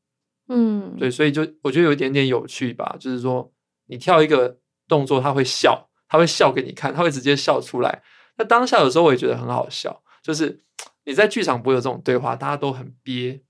[0.49, 3.53] 嗯，对，所以就我觉得有一点点有趣吧，就是说
[3.85, 8.03] 你跳一个动作，他会笑，他会笑给你看，他会直接笑出来。
[8.37, 10.61] 那当下有时候我也觉得很好笑，就是
[11.05, 13.41] 你在剧场不会有这种对话，大家都很憋，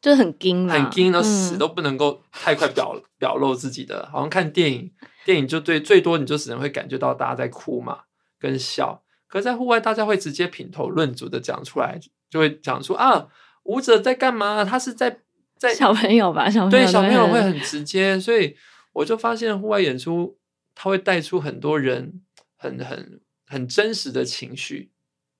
[0.00, 4.90] 就是很惊，很惊，到死都不能够太快表、嗯、 表露自己的，好像看电影。
[5.26, 8.00] 电影就对，最多你就只能会感觉到大家在哭嘛，
[8.38, 9.02] 跟笑。
[9.28, 13.28] 可是在户外，大家会直接品头论足的讲出来，就会讲出啊，
[13.64, 14.64] 舞者在干嘛？
[14.64, 15.20] 他是在
[15.56, 16.48] 在小朋友吧？
[16.48, 18.56] 小朋友对小朋友会很直接，所以
[18.94, 20.38] 我就发现户外演出，
[20.74, 22.22] 他会带出很多人
[22.56, 24.90] 很很很真实的情绪。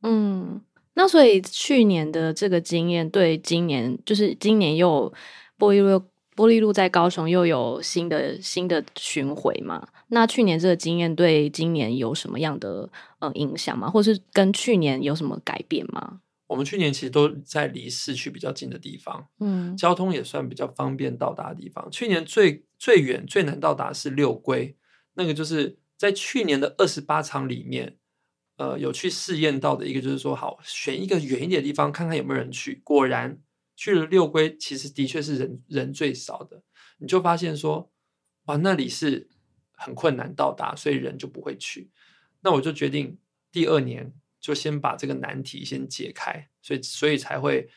[0.03, 0.61] 嗯，
[0.95, 5.13] 那所以去年的这个经验，对今年就是今年又
[5.59, 6.05] 玻璃路
[6.37, 9.87] 玻璃路在高雄又有新的新的巡回嘛？
[10.09, 13.89] 那去年这个经验对今年有什么样的呃影响吗？
[13.89, 16.21] 或是跟去年有什么改变吗？
[16.49, 21.89] 我们去年其实都在离市区比较近的地方，嗯，交通也算比较方便到达的地方。
[21.93, 24.75] 去年最最远最难到达是六龟，
[25.15, 27.97] 那个就是在去年的二十八场里面，
[28.61, 32.81] 呃，有去试验到的一个就是说，好选一个远一点的地方，看看有没有人去。
[32.85, 33.41] 果然。
[33.77, 36.63] 去了六龟，其实的确是人人最少的，
[36.99, 37.91] 你就发现说，
[38.45, 39.31] 哇，那里是
[39.73, 41.91] 很困难到达，所以人就不会去。
[42.43, 43.17] 那我就决定
[43.51, 47.71] 第二年就先把这个难题先解开，所以所以才会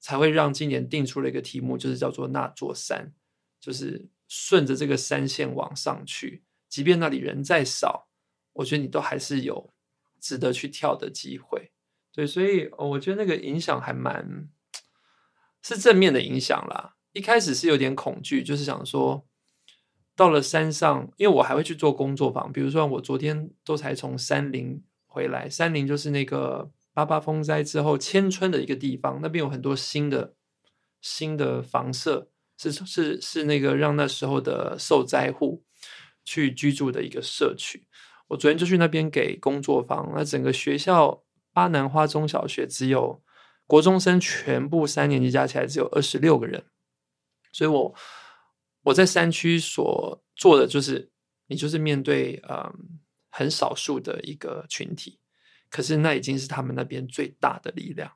[0.00, 3.14] 才会让今年定出了一个题目，就是叫做那座山，
[3.60, 8.08] 就是顺着这个山线往上去，即便那里人再少，
[8.52, 9.72] 我觉得你都还是有
[10.20, 11.70] 值得去跳的机会。
[12.12, 14.48] 对，所以我觉得那个影响还蛮。
[15.62, 16.94] 是正面的影响啦。
[17.12, 19.26] 一开始是有点恐惧，就是想说，
[20.14, 30.36] 到了山上，因为我还会去做工作坊，比如说我昨天都才从山林回来，山林就是那个八八风灾之后迁村的一个地方，那边有很多新的
[31.00, 35.64] 新的房舍，是是是那个让那时候的受灾户
[36.24, 37.88] 去居住的一个社区。
[38.28, 43.22] 我昨天就去那边给工作坊，那整个学校巴南花中小学只有。
[43.68, 46.66] 国中生全部三年级加起来只有二十六个人，
[47.50, 47.92] 所以我
[48.84, 51.10] 我在山区所做的就是，
[51.48, 52.72] 你就是面对嗯
[53.28, 55.18] 很少数的一个群体，
[55.68, 58.12] 可是那已经是他们那边最大的力量。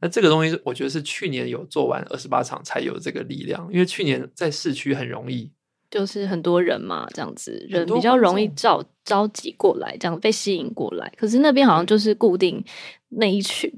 [0.00, 5.52] 那这个东西，我觉得是去年有做完二十八场才有这个力量，因为去年在市区很容易，
[5.90, 11.12] 就是很多人嘛，这样子人比较容易召召集过来，这样被吸引过来。
[11.16, 12.64] 可是那边好像就是固定
[13.10, 13.72] 那一群，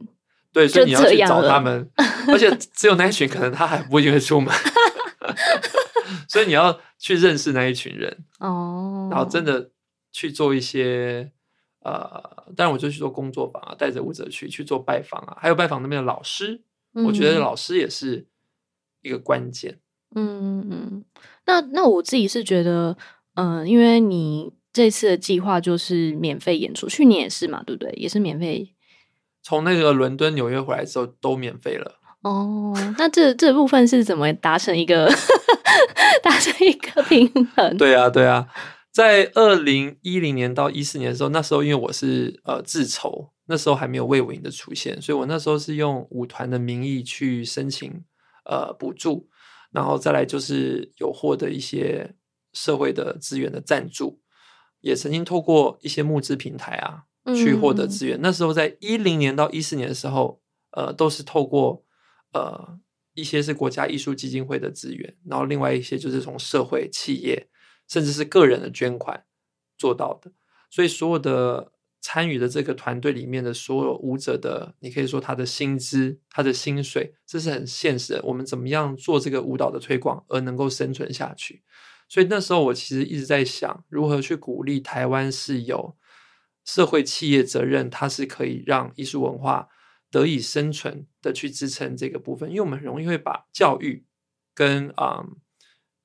[0.53, 1.89] 对，所以你要去找他们，
[2.29, 4.53] 而且只有那一群，可能他还不会出门，
[6.29, 9.71] 所以你要去认识那一群人哦，然后真的
[10.11, 11.31] 去做一些
[11.81, 16.63] 呃，当然我就去做工作坊啊，带着舞者去去做拜访啊，还有拜访那边的老师，
[16.95, 18.27] 嗯、我觉得老师也是
[19.03, 19.79] 一个关键。
[20.15, 21.05] 嗯嗯，
[21.49, 22.95] 那那我自己是觉得，
[23.37, 27.91] 嗯、呃，因为你这次的计划就是免费演出，去年也是嘛，对不对？
[27.93, 28.75] 也是免费。
[29.43, 31.95] 从那个伦敦、纽约回来之后都免费了。
[32.21, 35.11] 哦，那这这部分是怎么达成一个
[36.23, 37.75] 达成一个平衡？
[37.79, 38.47] 对啊，对啊，
[38.93, 48.05] 在二零一零年到一四年的时候，那时候因为我是呃自筹，那时候还没有魏武营的出现，所以我那时候是用舞团的名义去申请
[48.45, 49.31] 呃补助。
[49.71, 52.15] 然后再来就是有获得一些
[52.53, 54.21] 社会的资源的赞助，
[54.81, 57.05] 也曾经透过一些募资平台啊
[57.35, 58.19] 去获得资源。
[58.19, 60.41] 嗯、那时候在一零年到一四年的时候，
[60.73, 61.85] 呃，都是透过
[62.33, 62.79] 呃
[63.15, 67.49] 一些是国家艺术基金会的资源，然后另外一些就是从社会企业
[67.87, 69.25] 甚至是个人的捐款
[69.77, 70.33] 做到的。
[70.71, 71.73] 所以所有的。
[72.01, 78.23] 参与的这个团队里面的所有舞者的，你可以说他的薪资、他的薪水，这是很现实的。
[78.23, 81.63] 我们怎么样做这个舞蹈的推广而能够生存下去？
[82.09, 85.97] 所以那时候我其实一直在想，如何去鼓励台湾是有
[86.65, 89.69] 社会企业责任，它是可以让艺术文化
[90.11, 92.49] 得以生存的去支撑这个部分。
[92.49, 94.07] 因为我们很容易会把教育
[94.55, 95.37] 跟啊、嗯、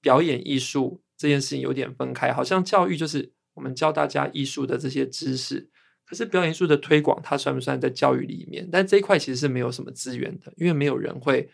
[0.02, 5.70] 表演艺术这件事情有点分开，好像教育就是我们教大家艺术的这些知识。
[6.13, 8.69] 可是表演艺术的推广，它算不算在教育里面？
[8.71, 11.49] 但这一块其实是没有什么资源的，因为没有人会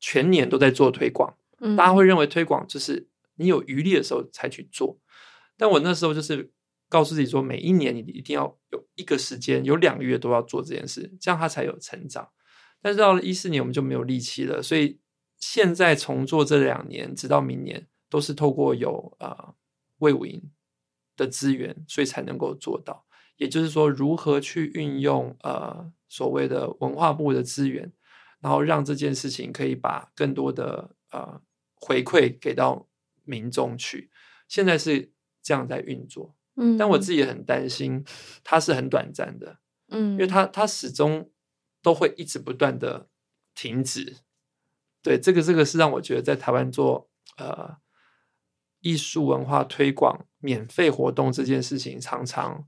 [0.00, 1.32] 全年都在做推广。
[1.60, 4.98] 嗯，大家会认为推广就是你有余力的时候才去做。
[5.56, 6.50] 但我那时候就是
[6.88, 12.28] 告诉自己说，每一年你一定要有一个时间，有两个月都要做这件事，这样它才有成长。
[12.82, 14.98] 但是到了一四年，我们就没有力气了，所以
[15.36, 19.54] 现在重做这两年，直到明年，都是透过有呃
[19.98, 20.42] 魏武营
[21.16, 23.04] 的资源，所以才能够做到。
[23.38, 27.92] 也就是说，如何去运用呃所谓的文化部的资源，
[28.40, 31.40] 然后让这件事情可以把更多的呃
[31.76, 32.88] 回馈给到
[33.22, 34.10] 民众去。
[34.48, 38.04] 现在是这样在运作，嗯，但我自己也很担心，
[38.42, 41.30] 它是很短暂的，嗯，因为它它始终
[41.80, 43.08] 都会一直不断的
[43.54, 44.16] 停止。
[45.00, 47.76] 对，这个这个是让我觉得在台湾做呃
[48.80, 52.66] 艺术文化推广免费活动这件事情常常。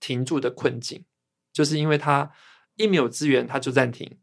[0.00, 1.04] 停住的困境，
[1.52, 2.30] 就是因为他
[2.76, 4.18] 一没有资源，他就暂停，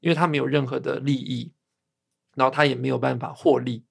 [0.00, 1.52] 因为他没有任何的利益，
[2.34, 3.84] 然后他也没有办法获利，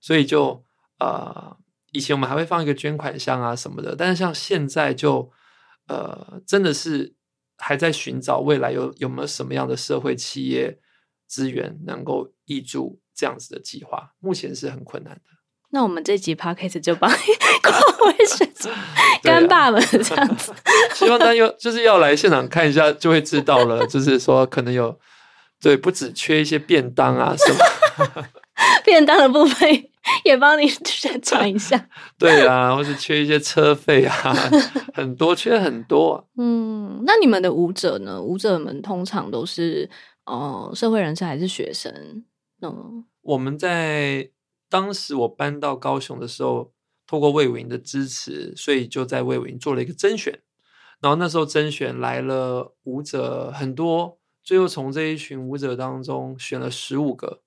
[0.00, 0.64] 所以就
[0.98, 1.56] 呃，
[1.92, 5.30] 以前我们还会放一个捐款箱啊什么的，但是像现在就
[5.86, 7.14] 呃，真的是
[7.58, 10.80] 还在寻找未来有有没有什么样的社会企业
[11.26, 15.39] 资源能够挹注这样子的计划，目前是很困难的。
[15.72, 17.16] 那我们这集 podcast 就帮 你
[17.62, 18.70] 过位选择
[19.22, 20.52] 干爸们这样子，
[20.94, 23.86] 希望大家就是要来现场看一下，就会知道了。
[23.88, 24.98] 就是说，可能有
[25.60, 28.24] 对，不只缺一些便当啊什么，
[28.84, 29.68] 便当的部分
[30.24, 31.88] 也帮你宣传一下。
[32.18, 34.16] 对啊，或是缺一些车费啊，
[34.92, 36.24] 很多缺很多啊。
[36.36, 38.20] 嗯，那你们的舞者呢？
[38.20, 39.88] 舞者们通常都是
[40.24, 42.24] 哦、呃，社会人士还是学生？
[42.62, 44.30] 嗯，我们在。
[44.70, 46.72] 当时我搬到高雄的时候，
[47.06, 50.40] 透过魏武营的支持，所以就在魏武营做了一个甄选。
[51.00, 57.42] 然后那时候甄选来了舞者很多，最后从这一群舞者当中选了十五个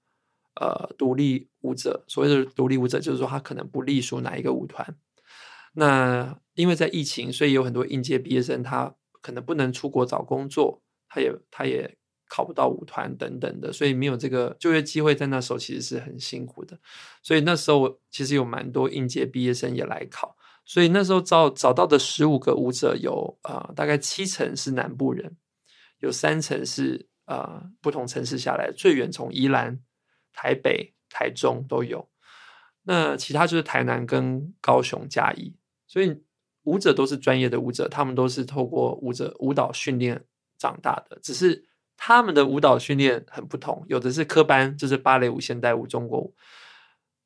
[0.56, 2.04] 呃独立舞者。
[2.08, 4.98] 所谓的独立舞者，就是说他可能不隶属哪一个舞团。
[5.76, 11.98] 那因为在疫情，所以有很多应届毕业生他可能不能出国找工作，他也他也。
[12.34, 16.76] 考不到舞团等等的，所以没有这个就业机会，在那时候其实是很辛苦的。
[17.22, 25.38] 所以那时候我其实有蛮多应届毕业生也来考，所以那时候找找到的十五个舞者有啊、呃，大概七成是南部人，
[26.00, 29.80] 有三成是啊、呃、不同城市下来，最远从宜兰、
[30.32, 32.10] 台北、台中都有。
[32.82, 35.54] 那其他就是台南跟高雄、嘉义，
[35.86, 36.20] 所以
[36.64, 40.26] 舞者都是专业的舞者，他们都是透过舞者舞蹈训练
[40.58, 41.68] 长大的，只是。
[42.06, 46.36] 他们的舞蹈训练很不同，有的是科班，就是芭蕾舞、现代舞、中国舞。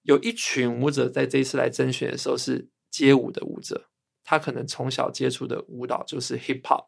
[0.04, 3.88] 有一群舞者在这一次来甄选的时候是街舞的舞者，
[4.24, 6.86] 他可能从小接触的舞蹈就是 hip hop，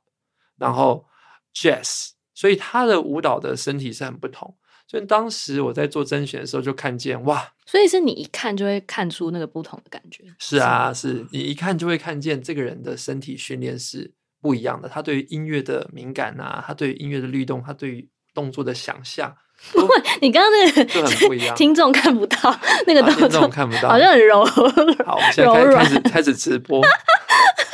[0.59, 1.07] 然后
[1.51, 4.55] jazz，所以他的舞蹈的身体是很不同。
[4.85, 10.25] 所以当时我在做甄选的时候，就看见哇，所以是你一看就会看出那个不同的感觉。
[10.37, 14.87] 是啊，是，是你一看就会看见这个人的身体训练是不一样的。
[14.89, 19.35] 他对于音乐的敏感啊，他对于音乐的律动，他对于动作的想象。
[19.73, 24.45] 不会，你刚刚那个就很不一样，听众看不到那个动作，啊、听众看不到，好像很柔。
[24.45, 26.81] 好，我们现在开始开始开始直播，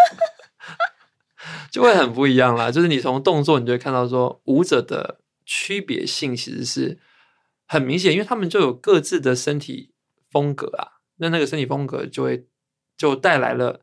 [1.70, 2.72] 就会很不一样啦。
[2.72, 6.98] 就是你从动作，你就会看到说舞者的区别性其实是
[7.68, 9.94] 很明显，因为他们就有各自的身体
[10.32, 10.98] 风格啊。
[11.18, 12.48] 那那个身体风格就会
[12.98, 13.82] 就带来了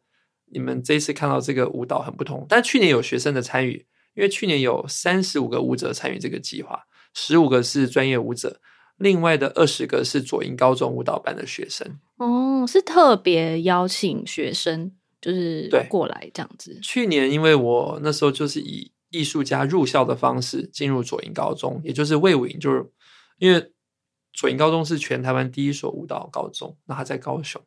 [0.53, 2.47] 你们这一次看到这个舞蹈很不同。
[2.49, 6.85] 但去年有学生的参与，因为去年有三十五个舞者参与这个计划。
[7.15, 8.61] 十五个是专业舞者，
[8.97, 11.99] 另外的二十个是左营高中舞蹈班的学生。
[12.17, 16.79] 哦，是特别邀请学生，就是过来这样子。
[16.83, 22.91] 去年因为我那时候就是以艺术家入校的方式进入左营高中，也就是魏武营，就是
[23.37, 23.73] 因为
[24.33, 27.61] 左营高中是全台湾第一所舞蹈高中，那他在高雄，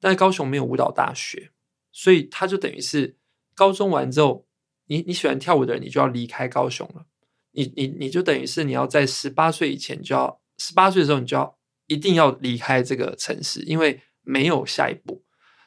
[0.00, 1.50] 但是高雄没有舞蹈大学，
[1.92, 3.16] 所以他就等于是
[3.54, 4.46] 高中完之后，
[4.86, 7.06] 你你喜欢跳舞的人，你就要离开高雄了。
[7.52, 15.22] 你你你就等于是你要在十八岁以前就要十八岁的时候你就要一定要离开这个城市，因为没有下一步，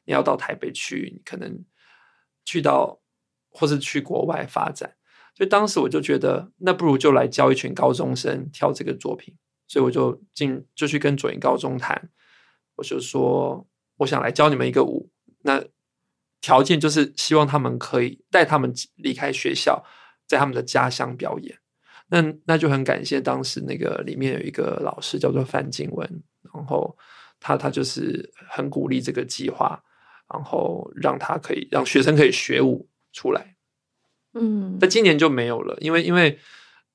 [0.06, 1.64] 你要到台北去，你可能
[2.44, 3.00] 去到
[3.50, 4.96] 或是去国外发展。
[5.36, 9.36] 所以当时我就觉得，那不如就来教一群高中生跳这个作品。
[9.68, 12.10] 所以我就进就去跟左营高中谈，
[12.76, 13.68] 我就说
[13.98, 15.10] 我想来教你们一个舞，
[15.42, 15.64] 那
[16.42, 19.84] 条件就是希望他们可以带他们离开学校，
[20.28, 21.58] 在他们的家乡表演。
[22.08, 26.08] 那那就很感谢当时那个里面有一个老师叫做范静文，
[26.54, 26.96] 然后
[27.40, 29.84] 他他就是很鼓励这个计划，
[30.32, 33.56] 然后让他可以让学生可以学舞出来。
[34.34, 36.38] 嗯，但今年就没有了，因为因为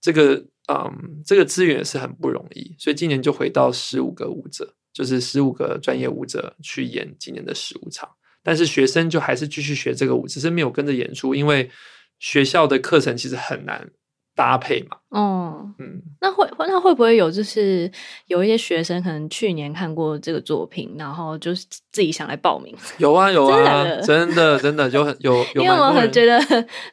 [0.01, 8.09] 这个嗯这个资源是很不容易，所以今年就回到十五个舞者，就是十五个专业舞者去演今年的十五场，
[8.43, 11.71] 但是学生就还是继续学这个舞，只是没有跟着演出，因为
[12.19, 13.91] 学校的课程其实很难。
[14.37, 17.91] 搭配嘛，哦，嗯，那会那会不会有就是
[18.27, 22.75] 有一些学生可能去年看过这个作品，然后就是自己想来报名？
[22.97, 26.41] 有啊有啊， 真的真的真的就很有有，因为我很觉得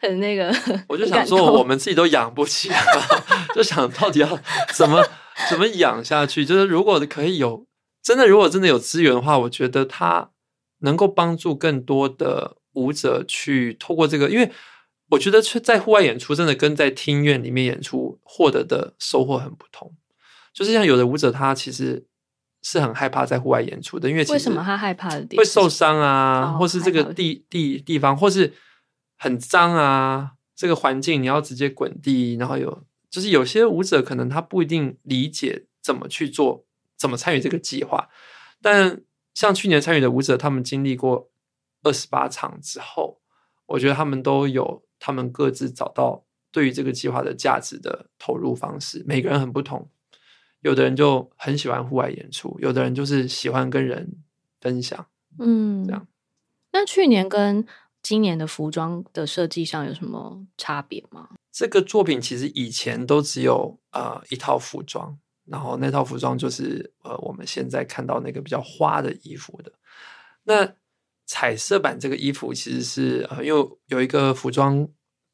[0.02, 0.54] 很那个，
[0.89, 2.82] 我就想说我们自己都养不起啊，
[3.56, 4.28] 就想到底要
[4.74, 5.02] 怎么
[5.50, 6.43] 怎么养下去？
[6.43, 7.66] 就是如果可以有
[8.04, 10.32] 真的，如果真的有资源的话，我觉得他
[10.80, 14.52] 能够帮助更多的舞者去透过这个，因为。
[15.10, 19.96] 我觉得在户外演出真的跟在厅院里面演出获得的收获很不同。
[20.54, 22.06] 就是像有的舞者，他其实
[22.62, 28.54] 是很害怕在户外演出的，因为为什么他害怕的点会受伤啊，哦、或是这个地地地方，或是
[29.18, 36.66] 很脏啊，这个环境你要直接滚地，然后有就是有些舞者可能他不一定理解怎么去做，
[36.98, 38.10] 怎么参与这个计划。
[38.62, 39.00] 但
[39.38, 41.30] 像去年参与的舞者，他们经历过
[41.84, 43.22] 二十八场之后，
[43.68, 44.82] 我觉得他们都有。
[45.00, 49.88] 他们各自找到对于这个计划的价值的投入方式，每个人很不同。
[50.62, 54.12] 有的人就很喜欢户外演出，有的人就是喜欢跟人
[54.60, 55.06] 分享。
[55.38, 56.08] 嗯，这样。
[56.72, 57.64] 那去年跟
[58.02, 61.30] 今年的服装的设计上有什么差别吗？
[61.52, 69.72] 这个作品其实以前都只有呃一套服装，然后那套服装就是呃我们现在看到那个比较花的衣服的。
[70.43, 70.76] 那
[71.26, 74.88] 彩色版这个衣服其实是呃，因为有一个服装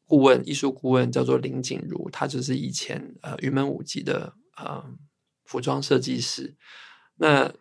[0.06, 4.84] 顾问、艺术顾问叫做林景如，他就是以前呃云门舞集的呃
[5.46, 6.56] 服装设计师。
[7.16, 7.54] 那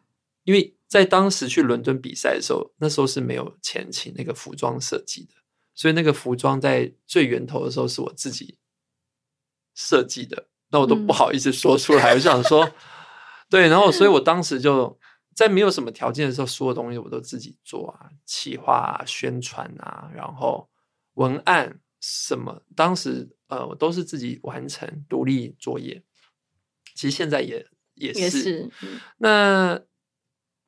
[0.44, 5.34] 因为在当时去伦敦比赛的时候，那时候是没有钱请那个服装设计的，
[5.74, 8.58] 所以那个服装在最源头的时候是我自己
[9.74, 12.68] 设计的，那我都不好意思说出来，嗯、我就想说，
[13.48, 14.98] 对，然后所以我当时就。
[15.34, 20.68] 在没有什么条件的时候，所有东西我都自己做啊，企划啊、宣传啊，然后
[21.14, 26.02] 文案什么，当时呃，我都是自己完成独立作业。
[26.94, 28.20] 其实现在也也是。
[28.20, 29.80] 也是嗯、那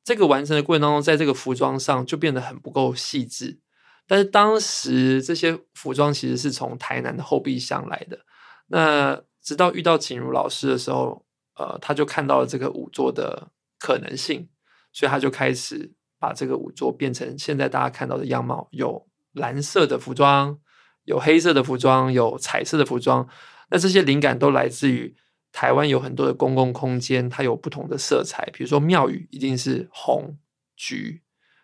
[0.03, 3.59] 这个完成的过程当中，在这个服装上就变得很不够细致。
[4.07, 8.19] 但是当时这些服装其实是从台南的后备箱来的。
[8.65, 11.25] 那直到遇到景如老师的时候，
[11.55, 14.49] 呃，他就看到了这个舞作的可能性。
[14.97, 20.57] 所以他就开始把这个舞作变成现在大家看到的样貌，有蓝色的服装，
[21.03, 23.27] 有黑色的服装，有彩色的服装。
[23.69, 25.13] 那这些灵感都来自于
[25.51, 30.37] 台湾有很多的公共空间，它有不同的色彩，比如说庙宇一定是红、
[30.77, 31.21] 橘，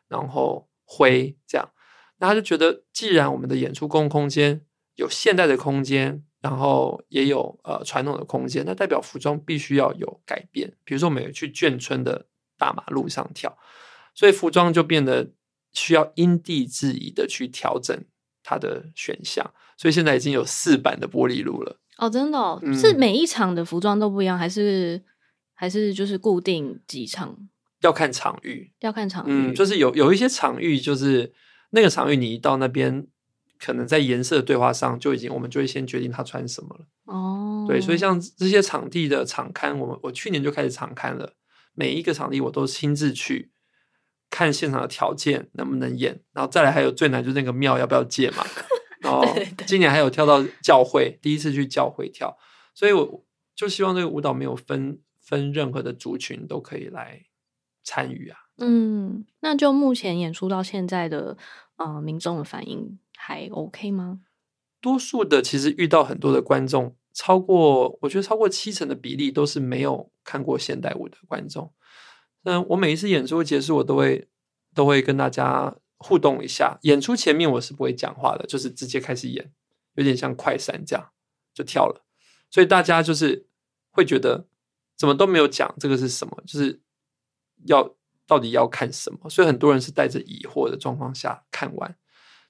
[0.09, 1.71] 然后灰这样。
[2.17, 4.65] 那他就觉得，既然我们的演出公共空间
[4.95, 10.73] 有现代的空间，然后也有呃传统的空间，那代表服装必须要有改变。
[10.83, 12.25] 比如说，我们有去眷村的
[12.57, 13.55] 大马路上跳，
[14.15, 15.31] 所以服装就变得
[15.71, 17.95] 需要因地制宜的去调整
[18.41, 19.53] 它的选项。
[19.77, 21.79] 所以现在已经有四版的玻璃路了。
[21.97, 25.03] 哦，真的哦，嗯，是每一场的服装都不一样，还是
[25.53, 27.37] 还是就是固定几场？
[27.81, 29.29] 要看场域，要看场域。
[29.31, 31.31] 嗯，就是有有一些场域，就是
[31.69, 33.05] 那个场域，你一到那边。
[33.63, 36.85] 可能在颜色的对话上就已经，我们就会先决定他穿什么了。
[37.05, 41.33] 哦，对，所以像这些场地的场刊，我们我去年就开始场刊了。
[41.73, 43.51] 每一个场地我都亲自去
[44.29, 48.43] 看现场的条件能不能演，然后再来还有最难就是那个庙要不要借嘛。
[48.99, 49.25] 然后
[49.65, 52.37] 今年还有跳到教会，第一次去教会跳，
[52.73, 53.23] 所以我
[53.55, 57.21] 就希望这个舞蹈没有分分任何的族群都可以来
[57.83, 58.37] 参与啊。
[58.57, 61.35] 嗯，那就目前演出到现在的
[61.83, 62.99] 呃民众的反应。
[63.23, 64.21] 还 OK 吗？
[64.79, 71.71] 多数的其实遇到很多的观众，超过我觉得超过七成的比例都是没有看过现代舞的观众。
[72.41, 74.27] 那我每一次演出结束，我都会
[74.73, 76.79] 都会跟大家互动一下。
[76.81, 79.53] 演出前面我是不会讲话的，就是直接开始演，
[79.93, 81.11] 有点像快闪这样
[81.53, 82.03] 就跳了。
[82.49, 83.47] 所以大家就是
[83.91, 84.47] 会觉得
[84.97, 86.81] 怎么都没有讲这个是什么，就是
[87.67, 87.95] 要
[88.31, 89.29] 到底要看什么。
[89.29, 91.97] 所以很多人是带着疑惑的状况下看完。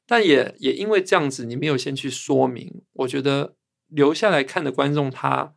[0.06, 3.56] 但也也因为这样子，你没有先去说明，我觉得
[3.88, 5.56] 留下来看的观众他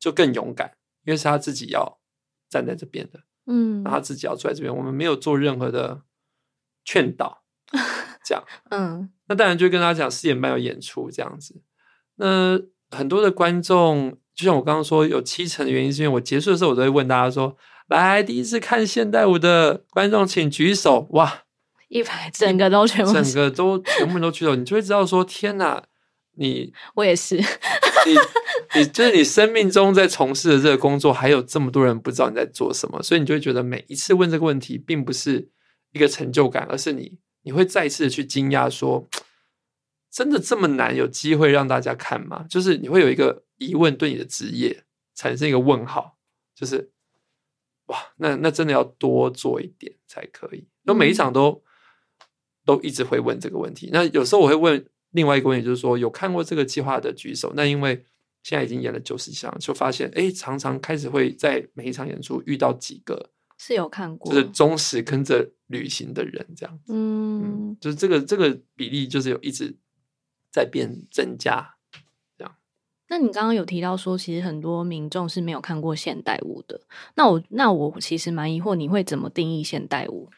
[0.00, 0.72] 就更勇敢，
[1.04, 2.00] 因为是他自己要
[2.48, 6.02] 站在这边的，嗯，他自己要坐在这边，我们没有做任何的
[6.84, 7.44] 劝导，
[8.26, 11.62] 这样，嗯，那当然就跟大家讲四点半有演出这样子。
[12.16, 12.58] 那
[12.90, 17.56] 很多的观众，就像我刚刚说，有七成的原因是因为我结束的时候，我都会问大家说
[17.92, 21.44] ：“来，第一次看现代舞的观众，请举手。”哇！
[21.88, 25.84] 一排整个都全部，整个都全部都举手，你就会知道说：天哪！
[26.34, 27.44] 你我也是，你
[28.74, 35.50] 你就是你生命中在从事的这个工作，还有这么多人不知道你在做什么，所以你就会觉得每一次问这个问题，并不是
[35.92, 39.06] 一个成就感，而是你你会再次的去惊讶说：
[40.10, 42.46] 真的这么难有机会让大家看吗？
[42.48, 44.84] 就是你会有一个疑问，对你的职业
[45.14, 46.16] 产生一个问号，
[46.56, 46.90] 就是
[47.86, 51.62] 哇，那那真的要多做一点才可以，那每一场都。
[52.64, 53.90] 都一直会问这个问题。
[53.92, 57.52] 那有时候我会问另外一个问题，就是说有看过这个计划的举手。
[57.56, 58.04] 那因为
[58.44, 66.92] 现在已经演了九十场，就发现哎，常常开始会在每一场演出遇到几个是有看过，就是忠实跟着旅行的人这样子。
[66.94, 69.76] 嗯，嗯，就是这个这个比例就是有一直
[70.52, 71.68] 在变增加。
[73.12, 76.80] 那你刚刚有提到说，其实很多民众是没有看过现代舞的。
[77.14, 80.30] 那我那我其实蛮疑惑，你会怎么定义现代舞？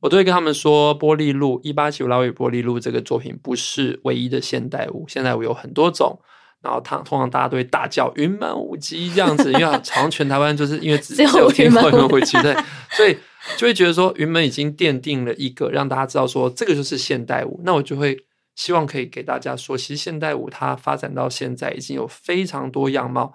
[0.00, 6.20] 我都会跟他们说，《玻璃路》一八七五拉威与玻璃路这个作品不是唯一的现代舞，现代舞有很多种。
[6.62, 12.56] 然后，他通常大家都会大叫“云门舞集”这样子，因为好像全台湾就是因为只 有听过云门舞集，对，
[12.92, 13.14] 所以
[13.58, 17.60] 就会觉得说云门已经奠定了一个让大家知道说这个就是现代舞。
[17.62, 18.16] 那我就会
[18.54, 23.34] 希望可以给大家说，其实现代舞它发展到现在已经有非常多样貌，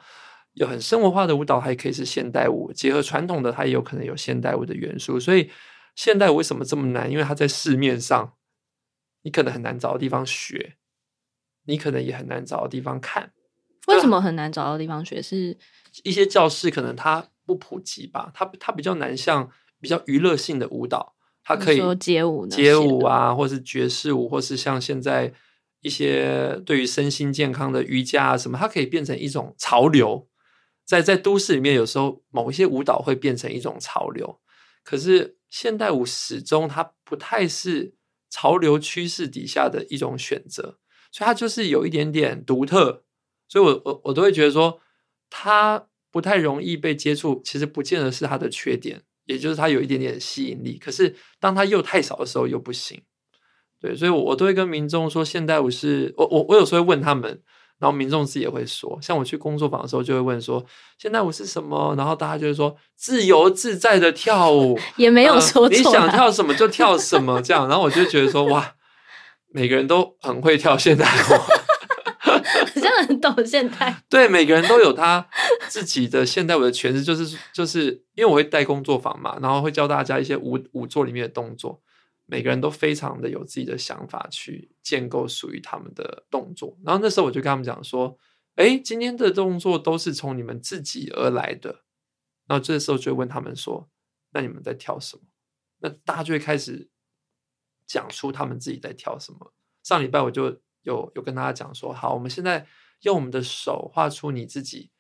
[0.53, 5.49] 有很生活化的舞蹈，还可以是现代舞，结合传统的，它也有可能有现代舞的元素，所以。
[5.95, 7.09] 现代舞为什么这么难？
[7.09, 8.36] 因为它在市面上，
[9.24, 10.76] 你可能很难找到地方学，
[11.65, 13.34] 你可能也很难找到地方看。
[13.88, 15.20] 为什么很难找到地方学？
[15.20, 15.57] 是
[16.03, 18.30] 一些教室可能它不普及吧？
[18.36, 19.49] 它它比较难，像
[19.82, 21.15] 比较娱乐性的舞蹈，
[21.47, 25.33] 它可以街舞、街舞啊，或是爵士舞，或是像现在
[25.81, 30.27] 一些对于身心健康的瑜伽啊什么，它可以变成一种潮流。
[30.85, 34.39] 在在都市里面，有时候某一些舞蹈会变成一种潮流，
[34.83, 35.35] 可是。
[35.49, 37.93] 现代舞始终它不太是
[38.29, 40.77] 潮流趋势底下的一种选择，
[41.09, 43.05] 所以它就是有一点点独特，
[43.47, 44.81] 所以我我我都会觉得说
[45.29, 50.80] 它不太容易被接触，其实不见得是它的缺点，也就是它有一点点吸引力。
[50.84, 52.99] 可是当它又太少的时候又不行，
[53.80, 57.41] 对，所以我我都会跟民众说，现代舞是我我我有时候会问他们。
[57.80, 60.65] 然后民众自己也会说，像我去工作坊的时候，就会问说
[60.97, 64.80] ：“现代舞是什么？”然后大家就会说：“自由自在的跳舞。
[64.97, 67.67] ”也没有说你想跳什么就跳什么这样。
[67.67, 68.73] 然后我就觉得说：“哇，
[69.53, 75.27] 每个人都很会跳现代舞， 很懂现代。”对，每个人都有他
[75.69, 81.81] 自己的现代舞的诠释，就是就是因为我会带工作坊嘛，然后会教大家一些舞舞作里面的动作。
[82.29, 88.17] 每个人都非常的有自己的想法去建构属于他们的动作，然后那时候我就跟他们讲说
[88.55, 91.83] ：“哎，今天的动作都是从你们自己而来的。”
[92.45, 93.89] 然后这时候就会问他们说
[94.33, 95.23] ：“那你们在跳什么？”
[95.79, 96.89] 那大家就会开始
[97.85, 99.53] 讲出他们自己在跳什么。
[99.83, 100.47] 上礼拜我就
[100.81, 102.67] 有有跟大家讲说：“好，我们现在
[103.01, 104.91] 用我们的手画出你自己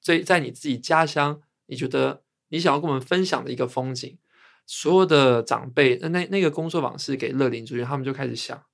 [0.00, 4.18] 最在你自己家乡，你觉得你想要跟我们分享的一个风景。
[4.64, 8.64] 所有的长辈，那那那个工作坊是给乐龄族群，他们就开始想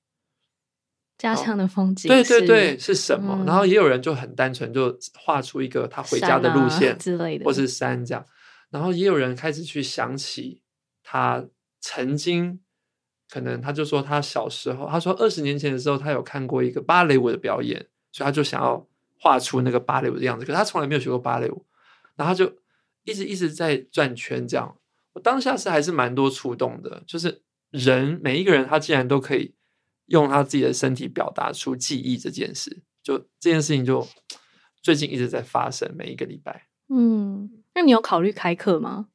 [1.17, 3.35] 家乡的风景，对对对，是什么？
[3.41, 8.25] 嗯、然后也有人就很单纯，就画出一个他回家的路线、啊、之类的，或是山这样。
[8.69, 10.61] 然后也有人开始去想起
[11.03, 11.45] 他
[11.81, 12.61] 曾经，
[13.31, 18.87] 可能他就说他小时候，他说二十年前的时候，他有看过一个芭蕾舞的表演，所以他就想要
[19.19, 20.45] 画出那个芭蕾舞的样子。
[20.45, 21.65] 可是他从来没有学过芭蕾舞，
[22.17, 22.57] 然后他就
[23.05, 24.77] 一直一直在转圈这样。
[25.13, 29.55] 我当下是还是蛮多触动的，就是人每一个人他竟然都可以
[30.07, 34.07] 用他自己的身体表达出记忆这件事，就这件事情就
[34.81, 36.69] 最近一直在发生，每一个礼拜。
[36.89, 39.09] 嗯，那你有考虑开课吗？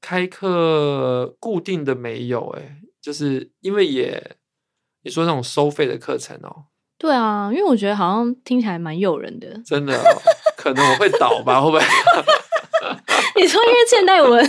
[0.00, 4.36] 开课固定的没有诶，就是因为也
[5.02, 6.66] 你说那种收费的课程哦。
[6.98, 9.48] 对啊，因为我觉得好像听起来蛮诱人的。
[9.64, 10.22] 真的哦，
[10.56, 11.60] 可能我会倒吧？
[11.60, 11.84] 会不会？
[13.36, 14.44] 你说，因为现代文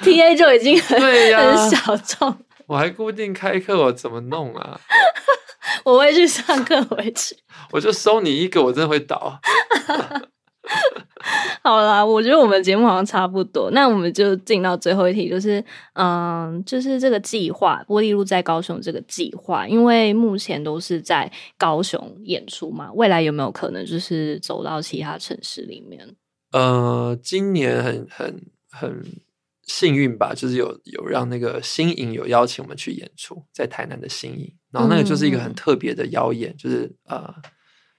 [0.00, 2.34] TA 就已经很很小众，
[2.66, 4.80] 我还固定开课，我怎么弄啊？
[5.84, 7.36] 我会去上课，我会去。
[7.72, 9.38] 我就收你一个，我真的会倒。
[11.62, 15.62] 好啦，我觉得我们节目好像差不多，那我们就进到最后一题，就是
[15.94, 26.14] 嗯，就是这个计划，玻璃路在高雄这个计划，因为目前都是在高雄演出嘛，未来有没有可能就是走到其他城市里面？
[26.52, 29.02] 呃，今年很很很
[29.64, 37.34] 幸运吧，就是有有让那个新营有邀请我们去演出，在台南的新营，然后那个就是一个很特别的邀演，嗯、就是呃，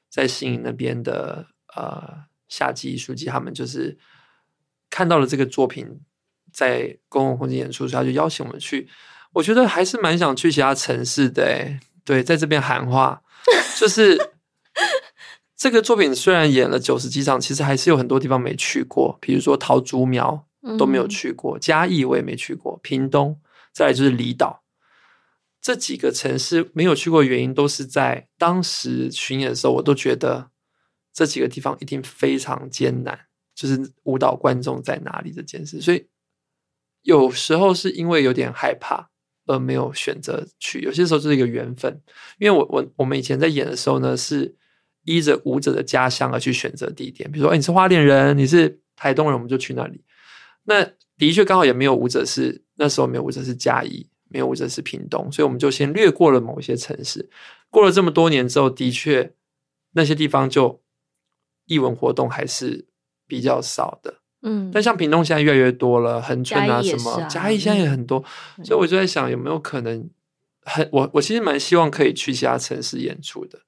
[0.09, 3.97] 在新营那边的呃夏季艺术季，他们就是
[4.91, 5.87] 看到了这个作品
[6.51, 8.87] 在公共空间演出，所以他就邀请我们去。
[9.33, 13.23] 我觉得还是蛮想去其他城市的，哎，对，在这边喊话，
[13.79, 14.17] 就是。
[15.55, 20.45] 这个作品虽然演了九十几场，其实还是有很多地方没去过，比如说桃竹苗
[20.77, 23.39] 都没有去过，嘉义我也没去过，屏东，
[23.71, 24.63] 再来就是离岛，
[25.61, 30.49] 这几个城市没有去过的原因，都是在当时巡演的时候，我都觉得
[31.13, 33.17] 这几个地方一定非常艰难，
[33.55, 36.07] 就是舞蹈观众在哪里这件事，所以
[37.03, 39.09] 有时候是因为有点害怕
[39.45, 42.01] 而没有选择去，有些时候就是一个缘分，
[42.39, 44.55] 因为我我我们以前在演的时候呢是。
[45.05, 50.01] 依着舞者的家乡而去选择地点，比如说，哎，你是花莲人，你是台东人，我们就去那里。
[50.63, 50.81] 那
[51.17, 57.29] 的确刚好也没有舞者是那时候没有舞者是嘉义，没有舞者是屏东，所以我们就先略过了某一些城市。
[57.69, 59.33] 过了这么多年之后，的确
[59.91, 60.81] 那些地方就
[61.65, 62.85] 艺文活动还是
[63.27, 64.15] 比较少的。
[64.41, 68.23] 嗯，但像屏东现在越来越多了，恒春啊什么，啊嘉义现在也很多，
[68.57, 70.09] 嗯、所以我就在想有没有可能，
[70.63, 73.59] 很我我其实蛮希望可以去其他城市演出的，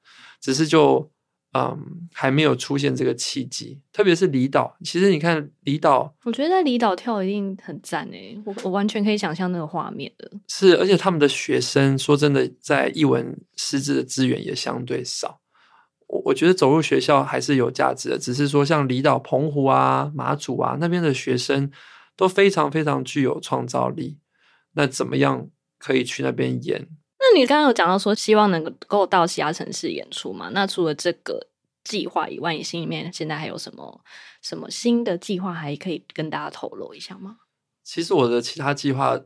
[0.41, 1.11] 只是就。
[1.57, 4.75] 嗯，还没有出现这个契机，特别是离岛。
[4.83, 10.29] 其实你看离岛，我觉得在离岛跳一定很赞诶，我我完全可以想象那个画面的。
[10.49, 15.39] 是，而且他们的学生说真的，在艺文师资的资源也相对少。
[16.07, 21.71] 我我觉得走入学校还是有价值的，只是说像离岛、澎湖啊、马祖啊那边的学生
[22.15, 24.19] 都非常非常具有创造力。
[24.73, 25.49] 那怎么样
[25.79, 26.87] 可以去那边演？
[27.17, 30.49] 那你刚刚有讲到说希望能够到其他城市演出嘛？
[30.49, 31.47] 那除了这个
[31.83, 34.01] 计划以外，你心里面现在还有什么
[34.41, 37.37] 什么新的计划还可以跟大家透露一下吗？
[37.83, 39.19] 其实我的其他计划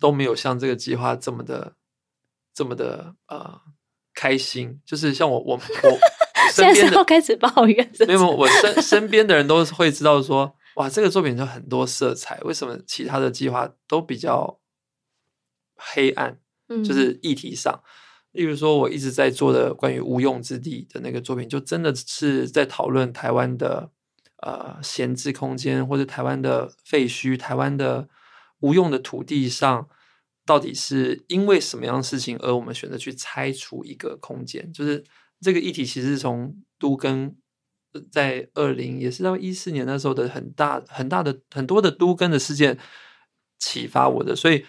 [0.00, 1.74] 都没有像这个计划这么的
[2.52, 3.60] 这么的呃
[4.14, 4.80] 开心。
[4.84, 5.98] 就是像我我我
[6.52, 7.90] 身边的开始抱怨？
[8.06, 14.60] 没有，我身 身边的人都会知道说，哇，这个作品就很多色彩，为什么其他的计划都比较
[15.76, 16.38] 黑暗？
[16.82, 17.82] 就是议题上，
[18.32, 23.90] 例如说，我一直在做的关于无用之地的那个作品，就真的是在讨论台湾的
[24.38, 28.08] 呃闲置空间，或者台湾的废墟、台湾的
[28.60, 29.86] 无用的土地上，
[30.46, 34.72] 到底是因为什么样的事情，而我们选择去拆除一个空间？
[34.72, 35.04] 就是
[35.40, 37.34] 这个议题，其实是从都更
[38.10, 42.78] 在二零也是到一四年那时候的很大很大的很多的都更的事件
[43.58, 44.64] 启发我的，所以。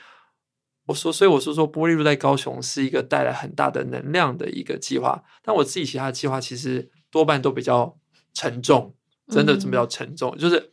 [0.88, 5.24] 我说，所以我说说，玻璃路在高雄是一个带来很大的能量的一个计划。
[5.42, 7.98] 但我自己其他的计划其实多半都比较
[8.36, 8.96] 沉重，
[9.30, 10.72] 真的比较沉重，嗯、就是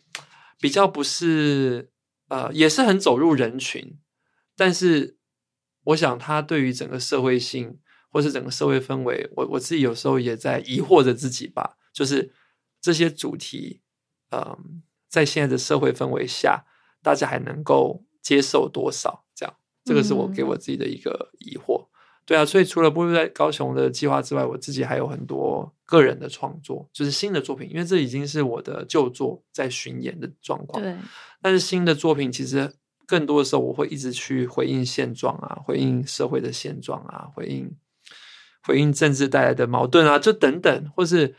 [0.60, 1.90] 比较不是
[2.28, 3.98] 呃，也是很走入人群。
[4.54, 5.16] 但是
[5.84, 7.78] 我想，它对于整个社会性
[8.12, 11.78] 或是整个社会氛围，我我自己有时候也在疑惑着自己吧。
[11.92, 12.32] 就是
[12.80, 13.80] 这些主题，
[14.30, 14.58] 嗯、呃，
[15.08, 16.64] 在现在的社会氛围下，
[17.02, 19.24] 大家还能够接受多少？
[19.34, 19.54] 这样。
[19.84, 21.88] 这个是我给我自己的一个疑惑，嗯、
[22.24, 30.80] 对啊，所以除了波比在高雄的计划之外，我自己还有很多个人的创作，就是新的作品，因为这已经是我的旧作在巡演的状况。
[30.80, 30.96] 对，
[31.40, 32.72] 但是新的作品其实
[33.06, 37.68] 更多的时候，我会一直去回应现状啊，回应社会的现状啊，回应
[38.62, 41.34] 回应政治带来的矛盾啊，就等等，或是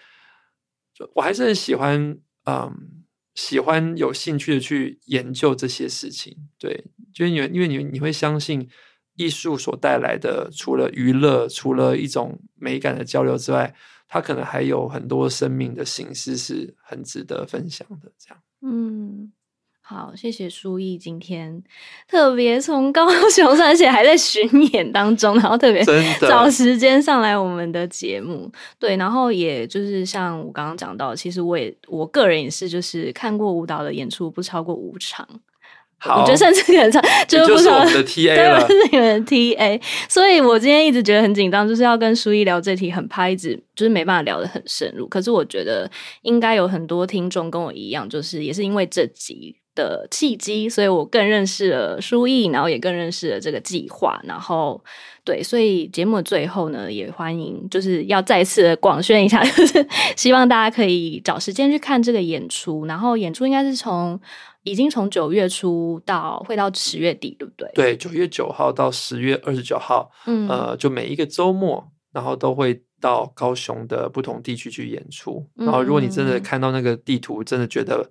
[1.15, 3.03] 我还是很喜欢，嗯，
[3.36, 6.36] 喜欢有兴趣的去研究这些事情。
[6.59, 8.69] 对，就因为因为你你会相信。
[9.15, 13.76] 艺术所带来的，除了娱乐，除了一种美感的交流之外，
[14.07, 18.11] 它可能还有很多生命的形式是很值得分享的。
[18.17, 19.32] 这样，嗯，
[19.86, 21.61] 好，谢谢书毅今天
[22.07, 25.84] 特别从高雄上，而且还在巡演当中，然后特别
[26.21, 28.49] 找时间上来我们的节目。
[28.79, 35.27] 对，然后也就是像我刚刚讲到，其实我也我个人也是，就是看过舞蹈的演出不超过五场。
[35.97, 36.91] 好我觉得甚至可能
[37.27, 39.81] 就就是我们的 TA 了，对，是你们的 TA。
[40.09, 45.07] 所以我今天一直觉得很紧张，就是要跟书毅聊这题，很怕一直就是没办法聊得很深入。
[45.07, 45.89] 可是我觉得
[46.23, 54.19] 应该有很多听众跟我一样，就是也是因为这集的契机，所以我更认识了书毅，然后也更认识了这个计划。
[54.24, 54.84] 然后
[55.24, 62.86] 对，所以节目的最后呢，也欢迎就是要再次的广宣一下， 就是希望大家可以找时间去看这个演出。
[62.86, 64.19] 然后演出应该是从。
[64.65, 67.69] 已经从九月初到会到十月底，对不对？
[67.76, 75.45] 对，九月九号到十月二十九号，嗯，呃，就每一个周末，然后都会到高雄的不同地区去演出。
[75.55, 78.09] 然后，如果你真的看到那个地图，真的觉得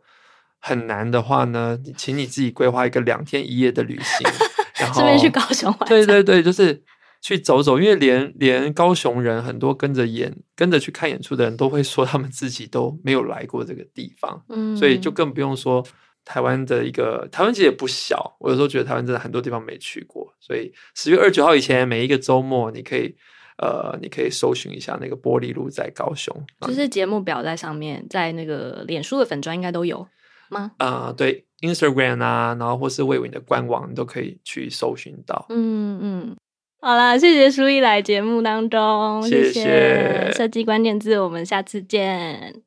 [0.62, 4.26] 很难的话呢，请你自己规划一个两天一夜的旅行，
[4.80, 5.78] 然后顺便去高雄玩。
[5.90, 6.82] 对对对，就是
[7.20, 15.84] 去走走，因为连连高雄人很多跟着演、跟着去看演出的人都会说，他们自己都没有来过这个地方，嗯，所以就更不用说。
[16.24, 23.12] 台湾的一个台湾其实也不小，我有时候觉得台湾真的很多地方没去过，所以十月二十九号以前每一个周末，你可以
[23.58, 30.06] 呃，你可以搜寻一下那个玻璃路在高雄，就是节目表在上面，在那个脸书的粉砖应该都有
[30.52, 30.72] 吗？
[30.78, 35.46] 啊、呃，对，Instagram 啊，然后或是魏伟的官网，你都可以去搜寻到。
[35.48, 36.36] 嗯嗯，
[36.80, 42.62] 好啦，谢谢舒一来节目当中，谢谢，谢谢设计关键字，我们下次见。